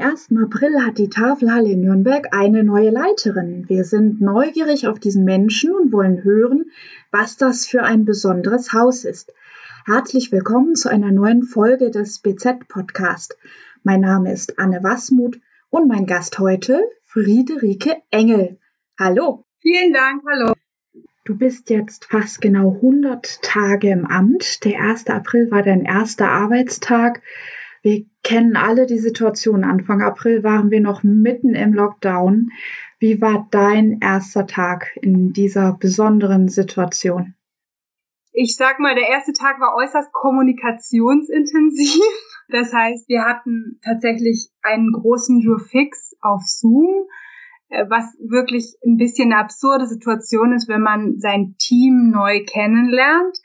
[0.00, 0.30] 1.
[0.42, 3.68] April hat die Tafelhalle in Nürnberg eine neue Leiterin.
[3.68, 6.70] Wir sind neugierig auf diesen Menschen und wollen hören,
[7.10, 9.34] was das für ein besonderes Haus ist.
[9.84, 13.36] Herzlich willkommen zu einer neuen Folge des BZ Podcast.
[13.82, 18.58] Mein Name ist Anne Wasmuth und mein Gast heute Friederike Engel.
[18.98, 19.44] Hallo.
[19.58, 20.54] Vielen Dank, hallo.
[21.26, 24.64] Du bist jetzt fast genau 100 Tage im Amt.
[24.64, 25.08] Der 1.
[25.08, 27.20] April war dein erster Arbeitstag.
[27.82, 29.64] Wir kennen alle die Situation.
[29.64, 32.50] Anfang April waren wir noch mitten im Lockdown.
[32.98, 37.34] Wie war dein erster Tag in dieser besonderen Situation?
[38.32, 42.00] Ich sag mal, der erste Tag war äußerst kommunikationsintensiv.
[42.52, 45.40] Das heißt, wir hatten tatsächlich einen großen
[45.70, 47.06] Fix auf Zoom,
[47.68, 53.38] äh, was wirklich ein bisschen eine absurde Situation ist, wenn man sein Team neu kennenlernt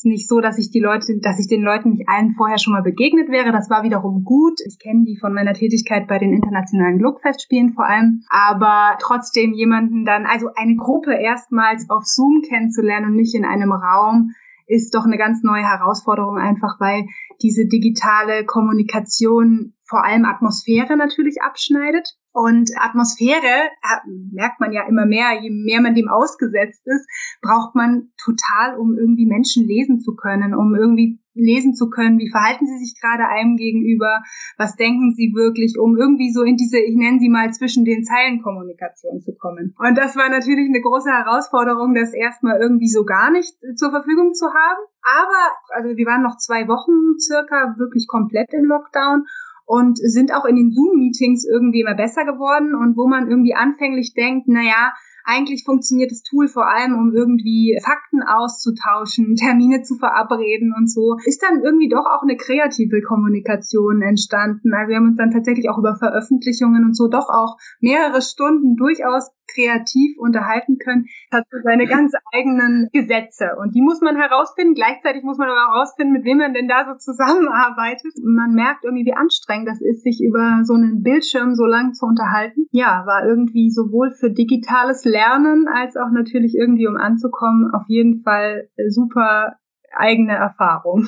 [0.00, 2.72] ist nicht so, dass ich die Leute, dass ich den Leuten nicht allen vorher schon
[2.72, 3.52] mal begegnet wäre.
[3.52, 4.58] Das war wiederum gut.
[4.66, 8.22] Ich kenne die von meiner Tätigkeit bei den internationalen Gluckfestspielen vor allem.
[8.30, 13.72] Aber trotzdem jemanden dann, also eine Gruppe erstmals auf Zoom kennenzulernen und nicht in einem
[13.72, 14.32] Raum,
[14.70, 17.06] ist doch eine ganz neue Herausforderung einfach, weil
[17.42, 22.16] diese digitale Kommunikation vor allem Atmosphäre natürlich abschneidet.
[22.32, 27.08] Und Atmosphäre äh, merkt man ja immer mehr, je mehr man dem ausgesetzt ist,
[27.42, 32.30] braucht man total, um irgendwie Menschen lesen zu können, um irgendwie lesen zu können, wie
[32.30, 34.22] verhalten sie sich gerade einem gegenüber,
[34.58, 38.04] was denken sie wirklich, um irgendwie so in diese, ich nenne sie mal, zwischen den
[38.04, 39.74] Zeilen Kommunikation zu kommen.
[39.78, 44.34] Und das war natürlich eine große Herausforderung, das erstmal irgendwie so gar nicht zur Verfügung
[44.34, 44.82] zu haben.
[45.02, 49.24] Aber, also wir waren noch zwei Wochen circa wirklich komplett im Lockdown
[49.70, 54.14] und sind auch in den Zoom-Meetings irgendwie immer besser geworden und wo man irgendwie anfänglich
[54.14, 54.92] denkt, na ja,
[55.24, 61.16] eigentlich funktioniert das Tool vor allem, um irgendwie Fakten auszutauschen, Termine zu verabreden und so.
[61.24, 64.74] Ist dann irgendwie doch auch eine kreative Kommunikation entstanden.
[64.74, 68.76] Also wir haben uns dann tatsächlich auch über Veröffentlichungen und so doch auch mehrere Stunden
[68.76, 73.56] durchaus kreativ unterhalten können, hat so seine ganz eigenen Gesetze.
[73.58, 74.74] Und die muss man herausfinden.
[74.74, 78.12] Gleichzeitig muss man aber herausfinden, mit wem man denn da so zusammenarbeitet.
[78.22, 82.06] Man merkt irgendwie, wie anstrengend das ist, sich über so einen Bildschirm so lang zu
[82.06, 82.66] unterhalten.
[82.70, 88.22] Ja, war irgendwie sowohl für digitales Lernen als auch natürlich irgendwie, um anzukommen, auf jeden
[88.22, 89.56] Fall super
[89.92, 91.06] eigene Erfahrung.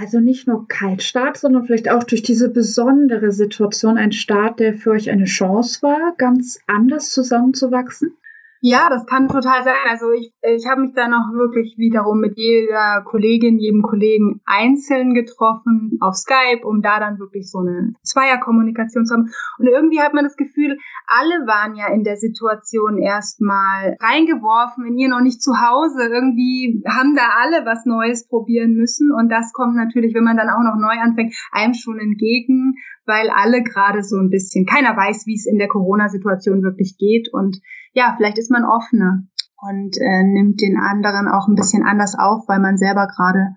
[0.00, 4.92] Also nicht nur Kaltstart, sondern vielleicht auch durch diese besondere Situation ein Start, der für
[4.92, 8.12] euch eine Chance war, ganz anders zusammenzuwachsen?
[8.60, 9.76] Ja, das kann total sein.
[9.88, 15.14] Also ich, ich habe mich dann auch wirklich wiederum mit jeder Kollegin, jedem Kollegen einzeln
[15.14, 19.30] getroffen auf Skype, um da dann wirklich so eine Zweierkommunikation zu haben.
[19.58, 20.76] Und irgendwie hat man das Gefühl,
[21.06, 26.08] alle waren ja in der Situation erstmal reingeworfen, in ihr noch nicht zu Hause.
[26.10, 29.12] Irgendwie haben da alle was Neues probieren müssen.
[29.12, 32.74] Und das kommt natürlich, wenn man dann auch noch neu anfängt, einem schon entgegen,
[33.06, 37.28] weil alle gerade so ein bisschen, keiner weiß, wie es in der Corona-Situation wirklich geht.
[37.32, 37.58] Und
[37.98, 39.24] ja, vielleicht ist man offener
[39.60, 43.56] und äh, nimmt den anderen auch ein bisschen anders auf, weil man selber gerade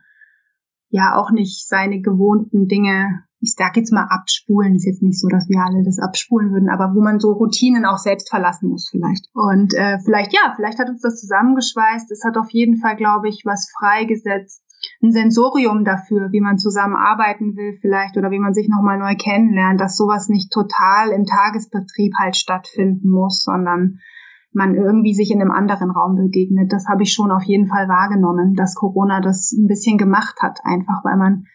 [0.90, 5.28] ja auch nicht seine gewohnten Dinge, ich sag jetzt mal abspulen, ist jetzt nicht so,
[5.28, 8.90] dass wir alle das abspulen würden, aber wo man so Routinen auch selbst verlassen muss
[8.90, 9.28] vielleicht.
[9.34, 12.12] Und äh, vielleicht, ja, vielleicht hat uns das zusammengeschweißt.
[12.12, 14.64] Es hat auf jeden Fall, glaube ich, was freigesetzt,
[15.04, 19.80] ein Sensorium dafür, wie man zusammenarbeiten will vielleicht oder wie man sich nochmal neu kennenlernt,
[19.80, 24.00] dass sowas nicht total im Tagesbetrieb halt stattfinden muss, sondern
[24.54, 26.72] man irgendwie sich in einem anderen Raum begegnet.
[26.72, 30.60] Das habe ich schon auf jeden Fall wahrgenommen, dass Corona das ein bisschen gemacht hat,
[30.64, 31.46] einfach weil man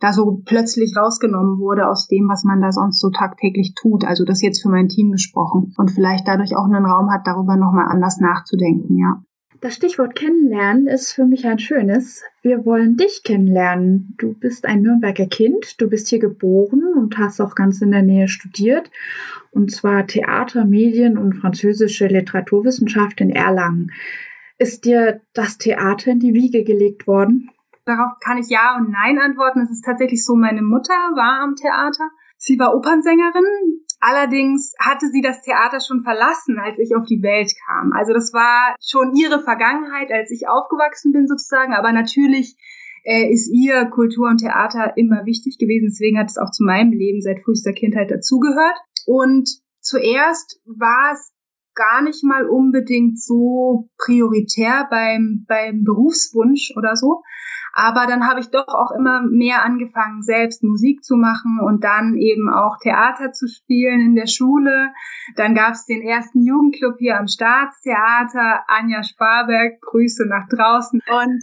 [0.00, 4.04] da so plötzlich rausgenommen wurde aus dem, was man da sonst so tagtäglich tut.
[4.04, 7.56] Also das jetzt für mein Team gesprochen und vielleicht dadurch auch einen Raum hat, darüber
[7.56, 9.22] nochmal anders nachzudenken, ja.
[9.60, 12.22] Das Stichwort kennenlernen ist für mich ein schönes.
[12.42, 14.14] Wir wollen dich kennenlernen.
[14.16, 18.02] Du bist ein Nürnberger Kind, du bist hier geboren und hast auch ganz in der
[18.02, 18.88] Nähe studiert.
[19.50, 23.90] Und zwar Theater, Medien und französische Literaturwissenschaft in Erlangen.
[24.58, 27.50] Ist dir das Theater in die Wiege gelegt worden?
[27.84, 29.62] Darauf kann ich Ja und Nein antworten.
[29.62, 32.10] Es ist tatsächlich so, meine Mutter war am Theater.
[32.36, 37.52] Sie war Opernsängerin, Allerdings hatte sie das Theater schon verlassen, als ich auf die Welt
[37.66, 37.92] kam.
[37.92, 41.74] Also das war schon ihre Vergangenheit, als ich aufgewachsen bin sozusagen.
[41.74, 42.56] Aber natürlich
[43.04, 45.88] äh, ist ihr Kultur und Theater immer wichtig gewesen.
[45.90, 48.76] Deswegen hat es auch zu meinem Leben seit frühester Kindheit dazugehört.
[49.06, 49.48] Und
[49.80, 51.32] zuerst war es
[51.74, 57.22] gar nicht mal unbedingt so prioritär beim, beim Berufswunsch oder so.
[57.72, 62.14] Aber dann habe ich doch auch immer mehr angefangen, selbst Musik zu machen und dann
[62.14, 64.90] eben auch Theater zu spielen in der Schule.
[65.36, 71.00] Dann gab es den ersten Jugendclub hier am Staatstheater, Anja Sparberg, Grüße nach draußen.
[71.08, 71.42] Und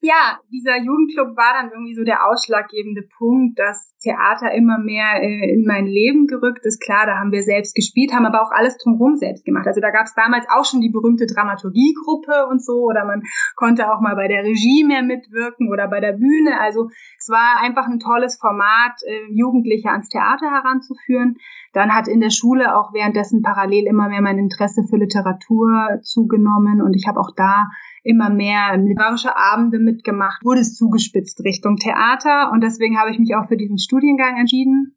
[0.00, 5.52] ja, dieser Jugendclub war dann irgendwie so der ausschlaggebende Punkt, dass Theater immer mehr äh,
[5.52, 6.80] in mein Leben gerückt ist.
[6.80, 9.66] Klar, da haben wir selbst gespielt, haben aber auch alles drumherum selbst gemacht.
[9.66, 13.22] Also da gab es damals auch schon die berühmte Dramaturgiegruppe und so, oder man
[13.56, 16.60] konnte auch mal bei der Regie mehr mitwirken oder bei der Bühne.
[16.60, 21.36] Also es war einfach ein tolles Format, äh, Jugendliche ans Theater heranzuführen.
[21.72, 26.80] Dann hat in der Schule auch währenddessen parallel immer mehr mein Interesse für Literatur zugenommen
[26.80, 27.66] und ich habe auch da
[28.06, 33.34] immer mehr literarische Abende mitgemacht, wurde es zugespitzt Richtung Theater und deswegen habe ich mich
[33.34, 34.96] auch für diesen Studiengang entschieden.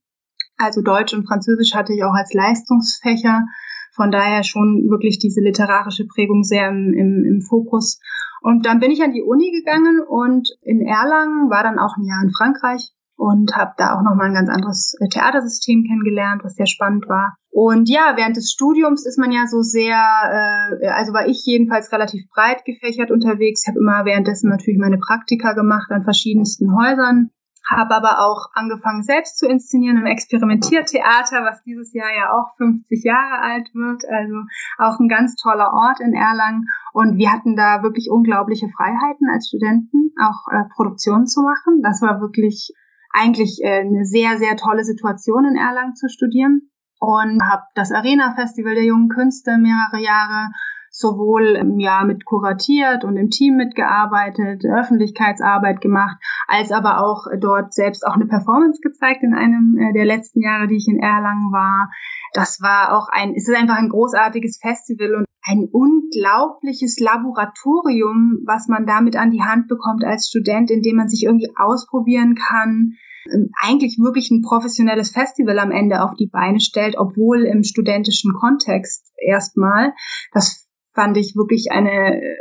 [0.57, 3.45] Also Deutsch und Französisch hatte ich auch als Leistungsfächer,
[3.93, 7.99] von daher schon wirklich diese literarische Prägung sehr im, im, im Fokus.
[8.41, 12.05] Und dann bin ich an die Uni gegangen und in Erlangen war dann auch ein
[12.05, 16.55] Jahr in Frankreich und habe da auch nochmal ein ganz anderes äh, Theatersystem kennengelernt, was
[16.55, 17.35] sehr spannend war.
[17.51, 21.91] Und ja, während des Studiums ist man ja so sehr, äh, also war ich jedenfalls
[21.91, 23.63] relativ breit gefächert unterwegs.
[23.63, 27.31] Ich habe immer währenddessen natürlich meine Praktika gemacht an verschiedensten Häusern,
[27.69, 33.03] habe aber auch angefangen selbst zu inszenieren im Experimentiertheater, was dieses Jahr ja auch 50
[33.03, 34.01] Jahre alt wird.
[34.07, 36.67] Also auch ein ganz toller Ort in Erlangen.
[36.93, 41.81] Und wir hatten da wirklich unglaubliche Freiheiten als Studenten, auch äh, Produktionen zu machen.
[41.83, 42.71] Das war wirklich
[43.11, 46.69] eigentlich äh, eine sehr, sehr tolle Situation in Erlangen zu studieren
[46.99, 50.49] und habe das Arena Festival der jungen Künste mehrere Jahre
[50.91, 56.17] sowohl ja mit kuratiert und im Team mitgearbeitet, Öffentlichkeitsarbeit gemacht,
[56.47, 60.67] als aber auch dort selbst auch eine Performance gezeigt in einem äh, der letzten Jahre,
[60.67, 61.91] die ich in Erlangen war.
[62.33, 68.67] Das war auch ein, es ist einfach ein großartiges Festival und ein unglaubliches Laboratorium, was
[68.67, 72.93] man damit an die Hand bekommt als Student, in dem man sich irgendwie ausprobieren kann,
[73.33, 78.33] ähm, eigentlich wirklich ein professionelles Festival am Ende auf die Beine stellt, obwohl im studentischen
[78.33, 79.93] Kontext erstmal.
[80.33, 82.31] Das fand ich wirklich eine äh,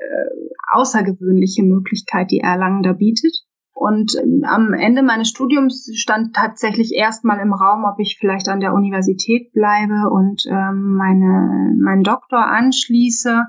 [0.71, 3.33] außergewöhnliche Möglichkeit, die Erlangen da bietet.
[3.79, 8.59] Und ähm, am Ende meines Studiums stand tatsächlich erstmal im Raum, ob ich vielleicht an
[8.59, 13.45] der Universität bleibe und ähm, meine, meinen Doktor anschließe.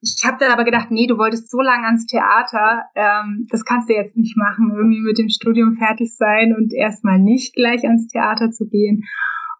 [0.00, 3.90] Ich habe dann aber gedacht, nee, du wolltest so lange ans Theater, ähm, das kannst
[3.90, 8.06] du jetzt nicht machen, irgendwie mit dem Studium fertig sein und erstmal nicht gleich ans
[8.06, 9.04] Theater zu gehen.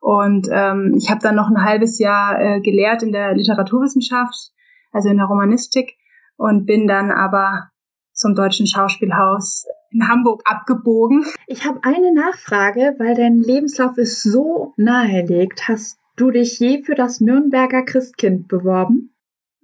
[0.00, 4.52] Und ähm, ich habe dann noch ein halbes Jahr äh, gelehrt in der Literaturwissenschaft,
[4.90, 5.98] also in der Romanistik,
[6.38, 7.68] und bin dann aber
[8.14, 11.25] zum Deutschen Schauspielhaus in Hamburg abgebogen.
[11.46, 15.69] Ich habe eine Nachfrage, weil dein Lebenslauf ist so nahelegt.
[15.69, 19.14] Hast du dich je für das Nürnberger Christkind beworben?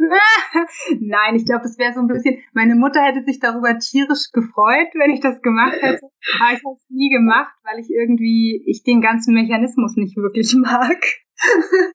[1.00, 4.88] Nein, ich glaube, es wäre so ein bisschen, meine Mutter hätte sich darüber tierisch gefreut,
[4.94, 6.08] wenn ich das gemacht hätte.
[6.40, 10.54] Aber ich habe es nie gemacht, weil ich irgendwie, ich den ganzen Mechanismus nicht wirklich
[10.56, 10.96] mag.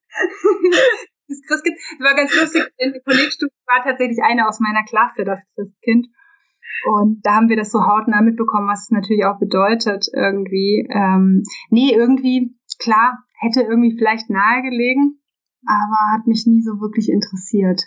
[1.28, 5.24] das Christkind, das war ganz lustig, in der Kollegstufe war tatsächlich eine aus meiner Klasse,
[5.24, 6.08] das Christkind.
[6.86, 10.88] Und da haben wir das so hautnah mitbekommen, was es natürlich auch bedeutet irgendwie.
[10.90, 15.20] Ähm, nee, irgendwie, klar, hätte irgendwie vielleicht nahegelegen,
[15.66, 17.84] aber hat mich nie so wirklich interessiert.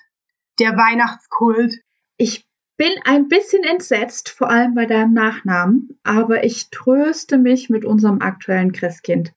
[0.58, 1.80] Der Weihnachtskult.
[2.16, 7.84] Ich bin ein bisschen entsetzt, vor allem bei deinem Nachnamen, aber ich tröste mich mit
[7.84, 9.34] unserem aktuellen Christkind.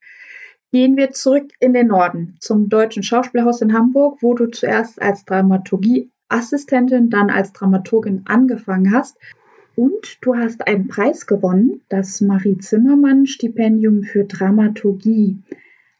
[0.70, 5.24] Gehen wir zurück in den Norden, zum Deutschen Schauspielhaus in Hamburg, wo du zuerst als
[6.32, 9.18] Dramaturgieassistentin, dann als Dramaturgin angefangen hast
[9.76, 15.42] und du hast einen Preis gewonnen, das Marie Zimmermann Stipendium für Dramaturgie.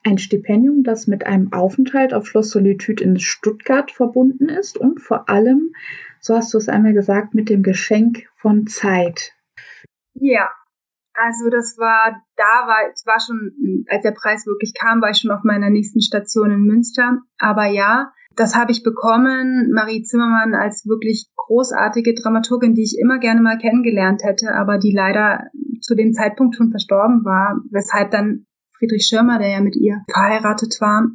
[0.04, 5.28] Ein Stipendium, das mit einem Aufenthalt auf Schloss Solitude in Stuttgart verbunden ist und vor
[5.28, 5.74] allem,
[6.20, 9.32] so hast du es einmal gesagt, mit dem Geschenk von Zeit.
[10.14, 10.50] Ja,
[11.14, 15.18] also das war, da war, es war schon, als der Preis wirklich kam, war ich
[15.18, 17.18] schon auf meiner nächsten Station in Münster.
[17.38, 23.18] Aber ja, das habe ich bekommen, Marie Zimmermann als wirklich großartige Dramaturgin, die ich immer
[23.18, 25.48] gerne mal kennengelernt hätte, aber die leider
[25.80, 28.46] zu dem Zeitpunkt schon verstorben war, weshalb dann
[28.78, 31.08] Friedrich Schirmer, der ja mit ihr verheiratet war,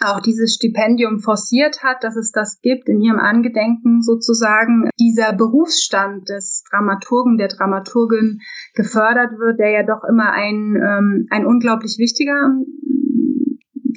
[0.00, 6.28] auch dieses Stipendium forciert hat, dass es das gibt in ihrem Angedenken sozusagen, dieser Berufsstand
[6.28, 8.40] des Dramaturgen, der Dramaturgin
[8.74, 12.54] gefördert wird, der ja doch immer ein, ähm, ein unglaublich wichtiger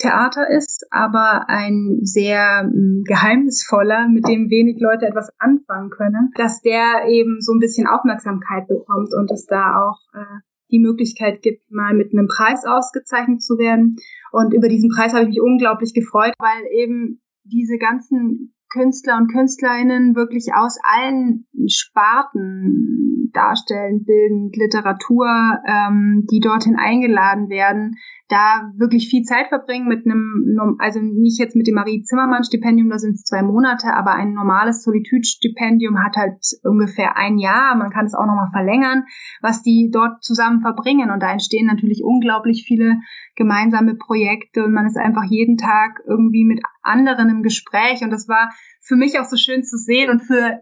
[0.04, 6.62] Theater ist, aber ein sehr äh, geheimnisvoller, mit dem wenig Leute etwas anfangen können, dass
[6.62, 10.40] der eben so ein bisschen Aufmerksamkeit bekommt und es da auch äh,
[10.72, 13.96] die Möglichkeit gibt, mal mit einem Preis ausgezeichnet zu werden.
[14.32, 19.32] Und über diesen Preis habe ich mich unglaublich gefreut, weil eben diese ganzen Künstler und
[19.32, 25.28] Künstlerinnen wirklich aus allen Sparten darstellen, bildend, Literatur,
[25.68, 27.96] ähm, die dorthin eingeladen werden,
[28.30, 33.16] da wirklich viel Zeit verbringen mit einem, also nicht jetzt mit dem Marie-Zimmermann-Stipendium, da sind
[33.16, 38.14] es zwei Monate, aber ein normales Solitude-Stipendium hat halt ungefähr ein Jahr, man kann es
[38.14, 39.04] auch nochmal verlängern,
[39.42, 41.12] was die dort zusammen verbringen.
[41.12, 43.02] Und da entstehen natürlich unglaublich viele
[43.36, 48.04] gemeinsame Projekte und man ist einfach jeden Tag irgendwie mit anderen im Gespräch.
[48.04, 48.52] Und das war
[48.82, 50.60] für mich auch so schön zu sehen und für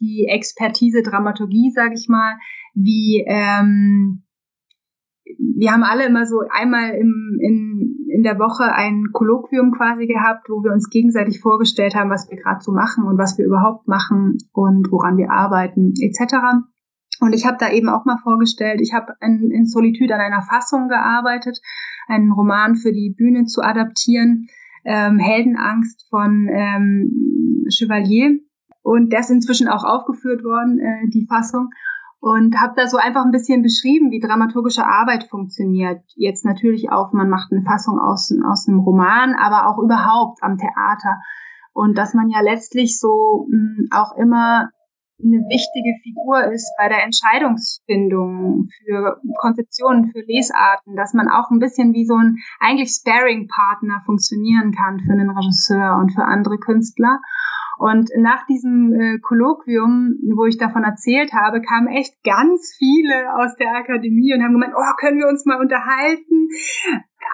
[0.00, 2.36] die Expertise Dramaturgie, sage ich mal,
[2.74, 4.22] wie ähm,
[5.38, 10.48] wir haben alle immer so einmal im, in, in der Woche ein Kolloquium quasi gehabt,
[10.48, 13.88] wo wir uns gegenseitig vorgestellt haben, was wir gerade so machen und was wir überhaupt
[13.88, 16.64] machen und woran wir arbeiten etc.
[17.20, 20.42] Und ich habe da eben auch mal vorgestellt, ich habe in, in Solitude an einer
[20.42, 21.60] Fassung gearbeitet,
[22.06, 24.48] einen Roman für die Bühne zu adaptieren,
[24.84, 28.38] ähm, Heldenangst von ähm, Chevalier.
[28.82, 31.70] Und das ist inzwischen auch aufgeführt worden, äh, die Fassung
[32.20, 36.02] und habe da so einfach ein bisschen beschrieben, wie dramaturgische Arbeit funktioniert.
[36.16, 40.58] Jetzt natürlich auch, man macht eine Fassung aus, aus einem Roman, aber auch überhaupt am
[40.58, 41.20] Theater.
[41.72, 44.70] Und dass man ja letztlich so mh, hm, auch immer
[45.20, 51.58] eine wichtige Figur ist bei der Entscheidungsfindung für Konzeptionen, für Lesarten, dass man auch ein
[51.58, 57.20] bisschen wie so ein eigentlich Sparing-Partner funktionieren kann für einen Regisseur und für andere Künstler.
[57.78, 63.54] Und nach diesem äh, Kolloquium, wo ich davon erzählt habe, kamen echt ganz viele aus
[63.56, 66.48] der Akademie und haben gemeint, oh, können wir uns mal unterhalten?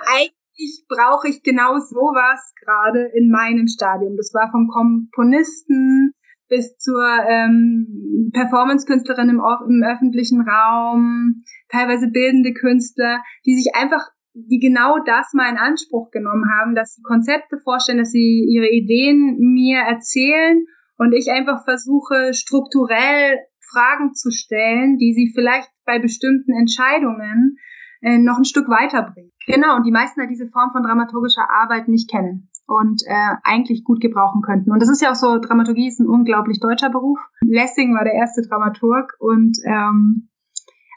[0.06, 4.16] Eigentlich brauche ich genau sowas gerade in meinem Stadium.
[4.16, 6.13] Das war vom Komponisten
[6.48, 14.02] bis zur ähm, Performance-Künstlerin im, im öffentlichen Raum, teilweise bildende Künstler, die sich einfach
[14.34, 18.68] die genau das mal in Anspruch genommen haben, dass sie Konzepte vorstellen, dass sie ihre
[18.68, 20.64] Ideen mir erzählen
[20.98, 27.58] und ich einfach versuche, strukturell Fragen zu stellen, die sie vielleicht bei bestimmten Entscheidungen
[28.02, 29.32] äh, noch ein Stück weiterbringen.
[29.46, 33.84] Genau, und die meisten halt diese Form von dramaturgischer Arbeit nicht kennen und äh, eigentlich
[33.84, 34.72] gut gebrauchen könnten.
[34.72, 37.18] Und das ist ja auch so, Dramaturgie ist ein unglaublich deutscher Beruf.
[37.42, 40.28] Lessing war der erste Dramaturg und ähm,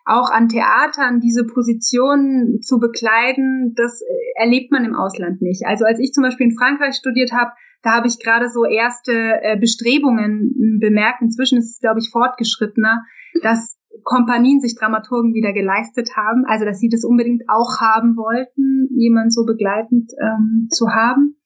[0.06, 4.06] auch an Theatern diese Position zu bekleiden, das äh,
[4.42, 5.66] erlebt man im Ausland nicht.
[5.66, 7.52] Also als ich zum Beispiel in Frankreich studiert habe,
[7.84, 11.22] da habe ich gerade so erste äh, Bestrebungen bemerkt.
[11.22, 13.04] Inzwischen ist es, glaube ich, fortgeschrittener,
[13.44, 18.88] dass Kompanien sich Dramaturgen wieder geleistet haben, also dass sie das unbedingt auch haben wollten,
[18.96, 21.37] jemand so begleitend ähm, zu haben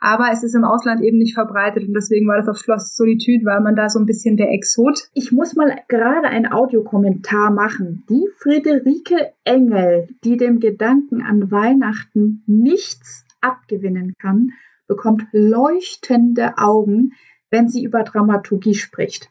[0.00, 3.44] aber es ist im Ausland eben nicht verbreitet und deswegen war das auf Schloss Solitude,
[3.44, 5.08] weil man da so ein bisschen der Exot.
[5.14, 8.04] Ich muss mal gerade einen Audiokommentar machen.
[8.08, 14.50] Die Friederike Engel, die dem Gedanken an Weihnachten nichts abgewinnen kann,
[14.86, 17.12] bekommt leuchtende Augen,
[17.50, 19.30] wenn sie über Dramaturgie spricht.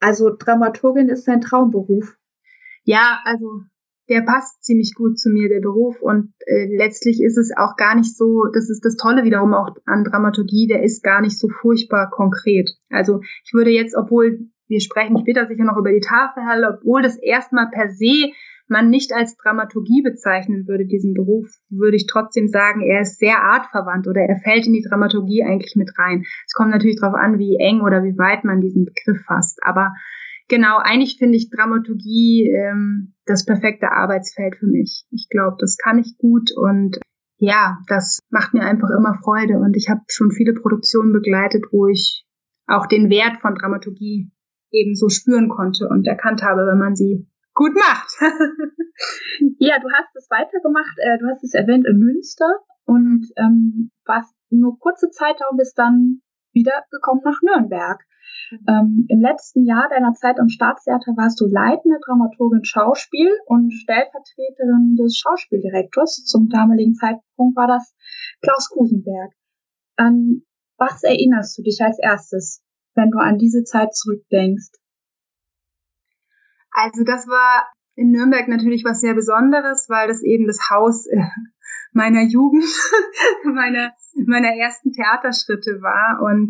[0.00, 2.16] Also Dramaturgin ist sein Traumberuf.
[2.84, 3.62] Ja, also
[4.12, 6.00] der passt ziemlich gut zu mir, der Beruf.
[6.02, 9.70] Und äh, letztlich ist es auch gar nicht so, das ist das Tolle wiederum auch
[9.86, 12.70] an Dramaturgie, der ist gar nicht so furchtbar konkret.
[12.90, 17.16] Also ich würde jetzt, obwohl wir sprechen später sicher noch über die Tafelhalle, obwohl das
[17.16, 18.32] erstmal per se
[18.68, 23.42] man nicht als Dramaturgie bezeichnen würde, diesen Beruf, würde ich trotzdem sagen, er ist sehr
[23.42, 26.24] artverwandt oder er fällt in die Dramaturgie eigentlich mit rein.
[26.46, 29.58] Es kommt natürlich darauf an, wie eng oder wie weit man diesen Begriff fasst.
[29.62, 29.92] Aber
[30.52, 35.06] genau, eigentlich finde ich Dramaturgie ähm, das perfekte Arbeitsfeld für mich.
[35.10, 36.98] Ich glaube, das kann ich gut und
[37.38, 41.86] ja, das macht mir einfach immer Freude und ich habe schon viele Produktionen begleitet, wo
[41.86, 42.26] ich
[42.66, 44.30] auch den Wert von Dramaturgie
[44.70, 48.12] eben so spüren konnte und erkannt habe, wenn man sie gut macht.
[49.58, 54.34] ja, du hast es weitergemacht, äh, du hast es erwähnt in Münster und ähm, warst
[54.50, 56.20] nur kurze Zeit da und bist dann
[56.52, 58.04] wieder gekommen nach Nürnberg.
[58.68, 64.96] Ähm, Im letzten Jahr deiner Zeit am Staatstheater warst du leitende Dramaturgin Schauspiel und Stellvertreterin
[64.96, 66.24] des Schauspieldirektors.
[66.24, 67.94] Zum damaligen Zeitpunkt war das
[68.42, 69.32] Klaus Kusenberg.
[69.96, 70.42] An
[70.78, 72.62] was erinnerst du dich als erstes,
[72.94, 74.72] wenn du an diese Zeit zurückdenkst?
[76.72, 81.22] Also das war in Nürnberg natürlich was sehr Besonderes, weil das eben das Haus äh,
[81.92, 82.64] meiner Jugend,
[83.44, 83.92] meiner,
[84.26, 86.22] meiner ersten Theaterschritte war.
[86.22, 86.48] Und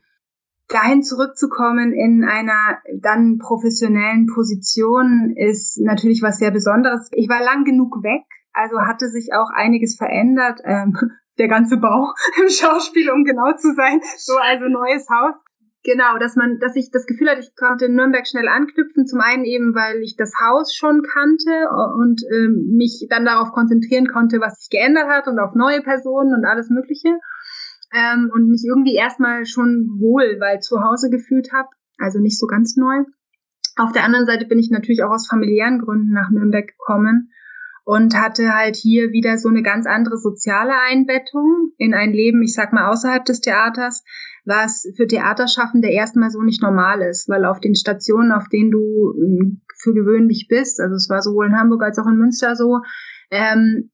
[0.73, 7.09] dahin zurückzukommen in einer dann professionellen Position ist natürlich was sehr Besonderes.
[7.13, 10.61] Ich war lang genug weg, also hatte sich auch einiges verändert.
[10.65, 10.97] Ähm,
[11.39, 12.13] der ganze Bau
[12.43, 14.01] im Schauspiel, um genau zu sein.
[14.17, 15.35] So, also neues Haus.
[15.85, 19.07] Genau, dass man, dass ich das Gefühl hatte, ich konnte in Nürnberg schnell anknüpfen.
[19.07, 24.07] Zum einen eben, weil ich das Haus schon kannte und ähm, mich dann darauf konzentrieren
[24.07, 27.19] konnte, was sich geändert hat und auf neue Personen und alles Mögliche.
[27.93, 31.69] Ähm, und mich irgendwie erstmal schon wohl, weil zu Hause gefühlt habe,
[31.99, 33.05] also nicht so ganz neu.
[33.77, 37.31] Auf der anderen Seite bin ich natürlich auch aus familiären Gründen nach Nürnberg gekommen
[37.85, 42.55] und hatte halt hier wieder so eine ganz andere soziale Einbettung in ein Leben, ich
[42.55, 44.05] sag mal, außerhalb des Theaters,
[44.45, 49.15] was für Theaterschaffende erstmal so nicht normal ist, weil auf den Stationen, auf denen du
[49.17, 52.81] ähm, für gewöhnlich bist, also es war sowohl in Hamburg als auch in Münster so,
[53.31, 53.91] ähm,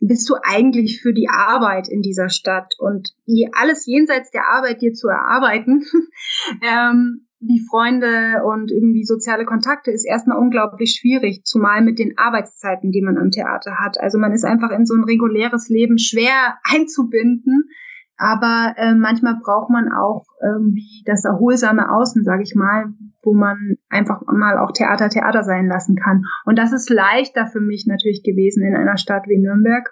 [0.00, 4.80] bist du eigentlich für die Arbeit in dieser Stadt und die, alles jenseits der Arbeit
[4.80, 5.84] dir zu erarbeiten,
[6.62, 12.90] ähm, wie Freunde und irgendwie soziale Kontakte ist erstmal unglaublich schwierig, zumal mit den Arbeitszeiten,
[12.90, 14.00] die man am Theater hat.
[14.00, 17.70] Also man ist einfach in so ein reguläres Leben schwer einzubinden,
[18.18, 22.86] aber äh, manchmal braucht man auch irgendwie das erholsame Außen, sage ich mal,
[23.22, 26.24] wo man einfach mal auch Theater Theater sein lassen kann.
[26.44, 29.88] Und das ist leichter für mich natürlich gewesen in einer Stadt wie Nürnberg,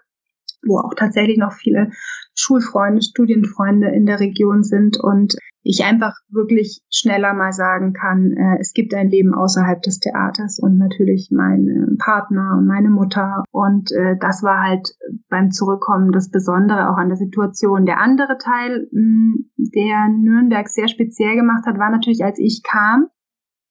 [0.66, 1.90] wo auch tatsächlich noch viele
[2.34, 8.58] Schulfreunde, Studienfreunde in der Region sind und ich einfach wirklich schneller mal sagen kann, äh,
[8.60, 13.42] es gibt ein Leben außerhalb des Theaters und natürlich mein Partner und meine Mutter.
[13.50, 14.96] Und äh, das war halt
[15.28, 17.84] beim Zurückkommen das Besondere auch an der Situation.
[17.84, 22.62] Der andere Teil, mh, hm, der Nürnberg sehr speziell gemacht hat, war natürlich, als ich
[22.62, 23.08] kam,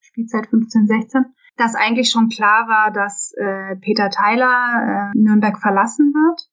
[0.01, 1.25] Spielzeit 15, 16,
[1.57, 6.49] dass eigentlich schon klar war, dass äh, Peter Tyler äh, Nürnberg verlassen wird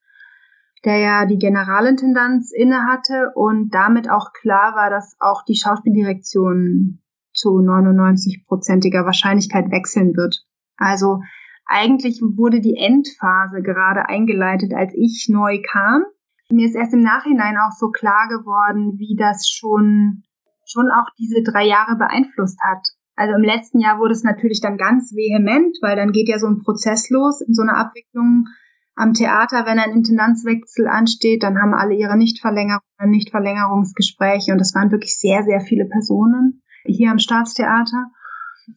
[0.85, 7.01] der ja die Generalintendanz innehatte und damit auch klar war, dass auch die Schauspieldirektion
[7.33, 10.45] zu 99-prozentiger Wahrscheinlichkeit wechseln wird.
[10.77, 11.21] Also
[11.67, 16.05] eigentlich wurde die Endphase gerade eingeleitet, als ich neu kam.
[16.51, 20.25] Mir ist erst im Nachhinein auch so klar geworden, wie das schon,
[20.67, 22.89] schon auch diese drei Jahre beeinflusst hat.
[23.15, 26.49] Also im letzten Jahr wurde es natürlich dann ganz vehement, weil dann geht ja so
[26.49, 28.47] ein Prozess los in so einer Abwicklung
[28.94, 34.90] am Theater, wenn ein Intendanzwechsel ansteht, dann haben alle ihre Nichtverlängerungen, Nichtverlängerungsgespräche und das waren
[34.90, 38.11] wirklich sehr, sehr viele Personen hier am Staatstheater,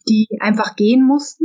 [0.08, 1.44] die einfach gehen mussten.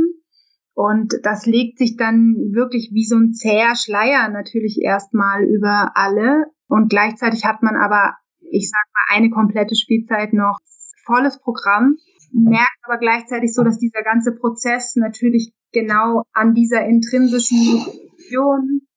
[0.74, 6.46] Und das legt sich dann wirklich wie so ein zäher Schleier natürlich erstmal über alle.
[6.66, 10.58] Und gleichzeitig hat man aber, ich sag mal, eine komplette Spielzeit noch
[11.04, 11.96] volles Programm,
[12.32, 17.84] merkt aber gleichzeitig so, dass dieser ganze Prozess natürlich genau an dieser intrinsischen
[18.32, 18.88] Emotionen,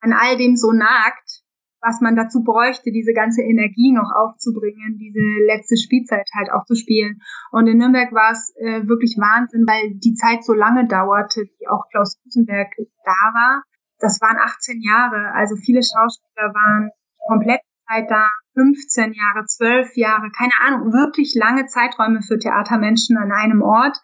[0.00, 1.42] an all dem so nagt,
[1.80, 6.74] was man dazu bräuchte, diese ganze Energie noch aufzubringen, diese letzte Spielzeit halt auch zu
[6.74, 7.20] spielen.
[7.52, 11.68] Und in Nürnberg war es äh, wirklich Wahnsinn, weil die Zeit so lange dauerte, wie
[11.68, 12.72] auch Klaus Rosenberg
[13.04, 13.62] da war.
[13.98, 16.90] Das waren 18 Jahre, also viele Schauspieler waren
[17.28, 23.32] komplett Zeit da, 15 Jahre, 12 Jahre, keine Ahnung, wirklich lange Zeiträume für Theatermenschen an
[23.32, 23.98] einem Ort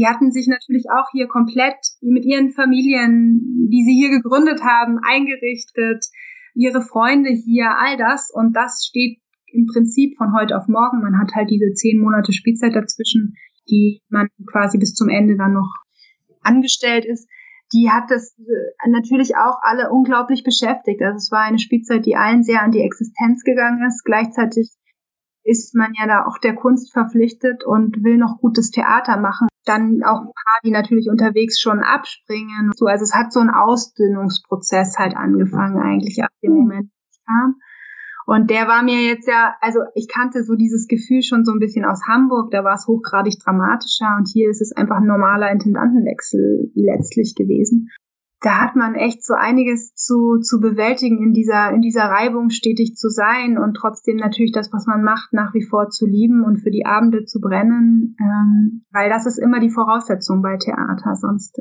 [0.00, 4.98] die hatten sich natürlich auch hier komplett mit ihren Familien, die sie hier gegründet haben,
[4.98, 6.06] eingerichtet,
[6.54, 8.30] ihre Freunde hier, all das.
[8.32, 9.18] Und das steht
[9.52, 11.02] im Prinzip von heute auf morgen.
[11.02, 13.36] Man hat halt diese zehn Monate Spielzeit dazwischen,
[13.68, 15.70] die man quasi bis zum Ende dann noch
[16.40, 17.28] angestellt ist.
[17.74, 21.02] Die hat das äh, natürlich auch alle unglaublich beschäftigt.
[21.02, 24.02] Also es war eine Spielzeit, die allen sehr an die Existenz gegangen ist.
[24.02, 24.70] Gleichzeitig
[25.44, 29.49] ist man ja da auch der Kunst verpflichtet und will noch gutes Theater machen.
[29.70, 32.72] Dann auch ein paar, die natürlich unterwegs schon abspringen.
[32.74, 37.24] So, also es hat so ein Ausdünnungsprozess halt angefangen eigentlich ab dem Moment, wo ich
[37.24, 37.54] kam.
[38.26, 41.60] Und der war mir jetzt ja, also ich kannte so dieses Gefühl schon so ein
[41.60, 45.52] bisschen aus Hamburg, da war es hochgradig dramatischer und hier ist es einfach ein normaler
[45.52, 47.90] Intendantenwechsel letztlich gewesen
[48.40, 52.94] da hat man echt so einiges zu, zu bewältigen, in dieser, in dieser Reibung stetig
[52.96, 56.58] zu sein und trotzdem natürlich das, was man macht, nach wie vor zu lieben und
[56.58, 61.60] für die Abende zu brennen, ähm, weil das ist immer die Voraussetzung bei Theater, sonst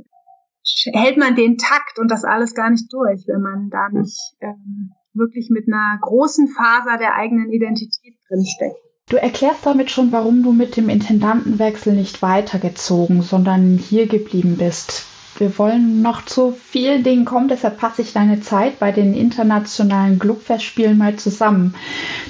[0.93, 4.91] hält man den Takt und das alles gar nicht durch, wenn man da nicht ähm,
[5.13, 8.77] wirklich mit einer großen Faser der eigenen Identität drinsteckt.
[9.09, 15.07] Du erklärst damit schon, warum du mit dem Intendantenwechsel nicht weitergezogen, sondern hier geblieben bist.
[15.37, 20.19] Wir wollen noch zu vielen Dingen kommen, deshalb passe ich deine Zeit bei den internationalen
[20.19, 21.75] Glückfestspielen mal zusammen.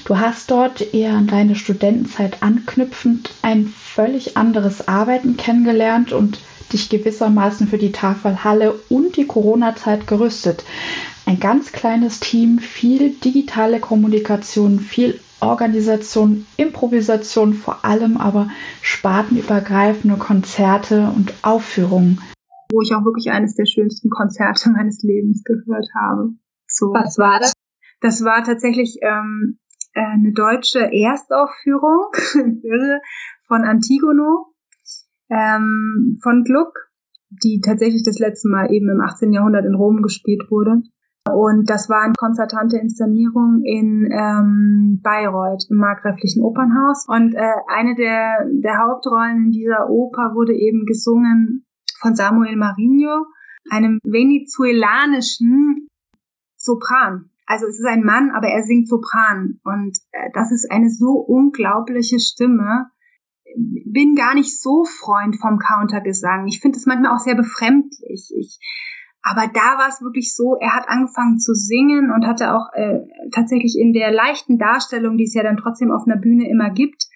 [0.06, 6.40] Du hast dort eher an deine Studentenzeit anknüpfend ein völlig anderes Arbeiten kennengelernt und
[6.72, 10.64] dich gewissermaßen für die Tafelhalle und die Corona-Zeit gerüstet.
[11.26, 18.50] Ein ganz kleines Team, viel digitale Kommunikation, viel Organisation, Improvisation, vor allem aber
[18.82, 22.22] spartenübergreifende Konzerte und Aufführungen
[22.72, 26.30] wo ich auch wirklich eines der schönsten Konzerte meines Lebens gehört habe.
[26.68, 26.88] So.
[26.94, 27.54] Was war das?
[28.02, 29.60] Das war tatsächlich ähm,
[29.94, 32.12] äh, eine deutsche Erstaufführung
[33.48, 34.54] von Antigono
[35.30, 36.74] ähm, von Gluck,
[37.30, 39.34] die tatsächlich das letzte Mal eben im 18.
[39.34, 40.82] Jahrhundert in Rom gespielt wurde.
[41.32, 47.06] Und das war eine konzertante Inszenierung in ähm, Bayreuth im Markgräflichen Opernhaus.
[47.08, 51.66] Und äh, eine der, der Hauptrollen in dieser Oper wurde eben gesungen
[52.00, 53.26] von Samuel Marinho,
[53.70, 55.88] einem venezuelanischen
[56.56, 57.30] Sopran.
[57.46, 59.60] Also es ist ein Mann, aber er singt Sopran.
[59.64, 62.92] Und äh, das ist eine so unglaubliche Stimme.
[63.56, 66.48] Bin gar nicht so Freund vom Countergesang.
[66.48, 68.32] Ich finde es manchmal auch sehr befremdlich.
[68.38, 68.60] Ich,
[69.24, 73.00] aber da war es wirklich so, er hat angefangen zu singen und hatte auch äh,
[73.34, 77.08] tatsächlich in der leichten Darstellung, die es ja dann trotzdem auf einer Bühne immer gibt,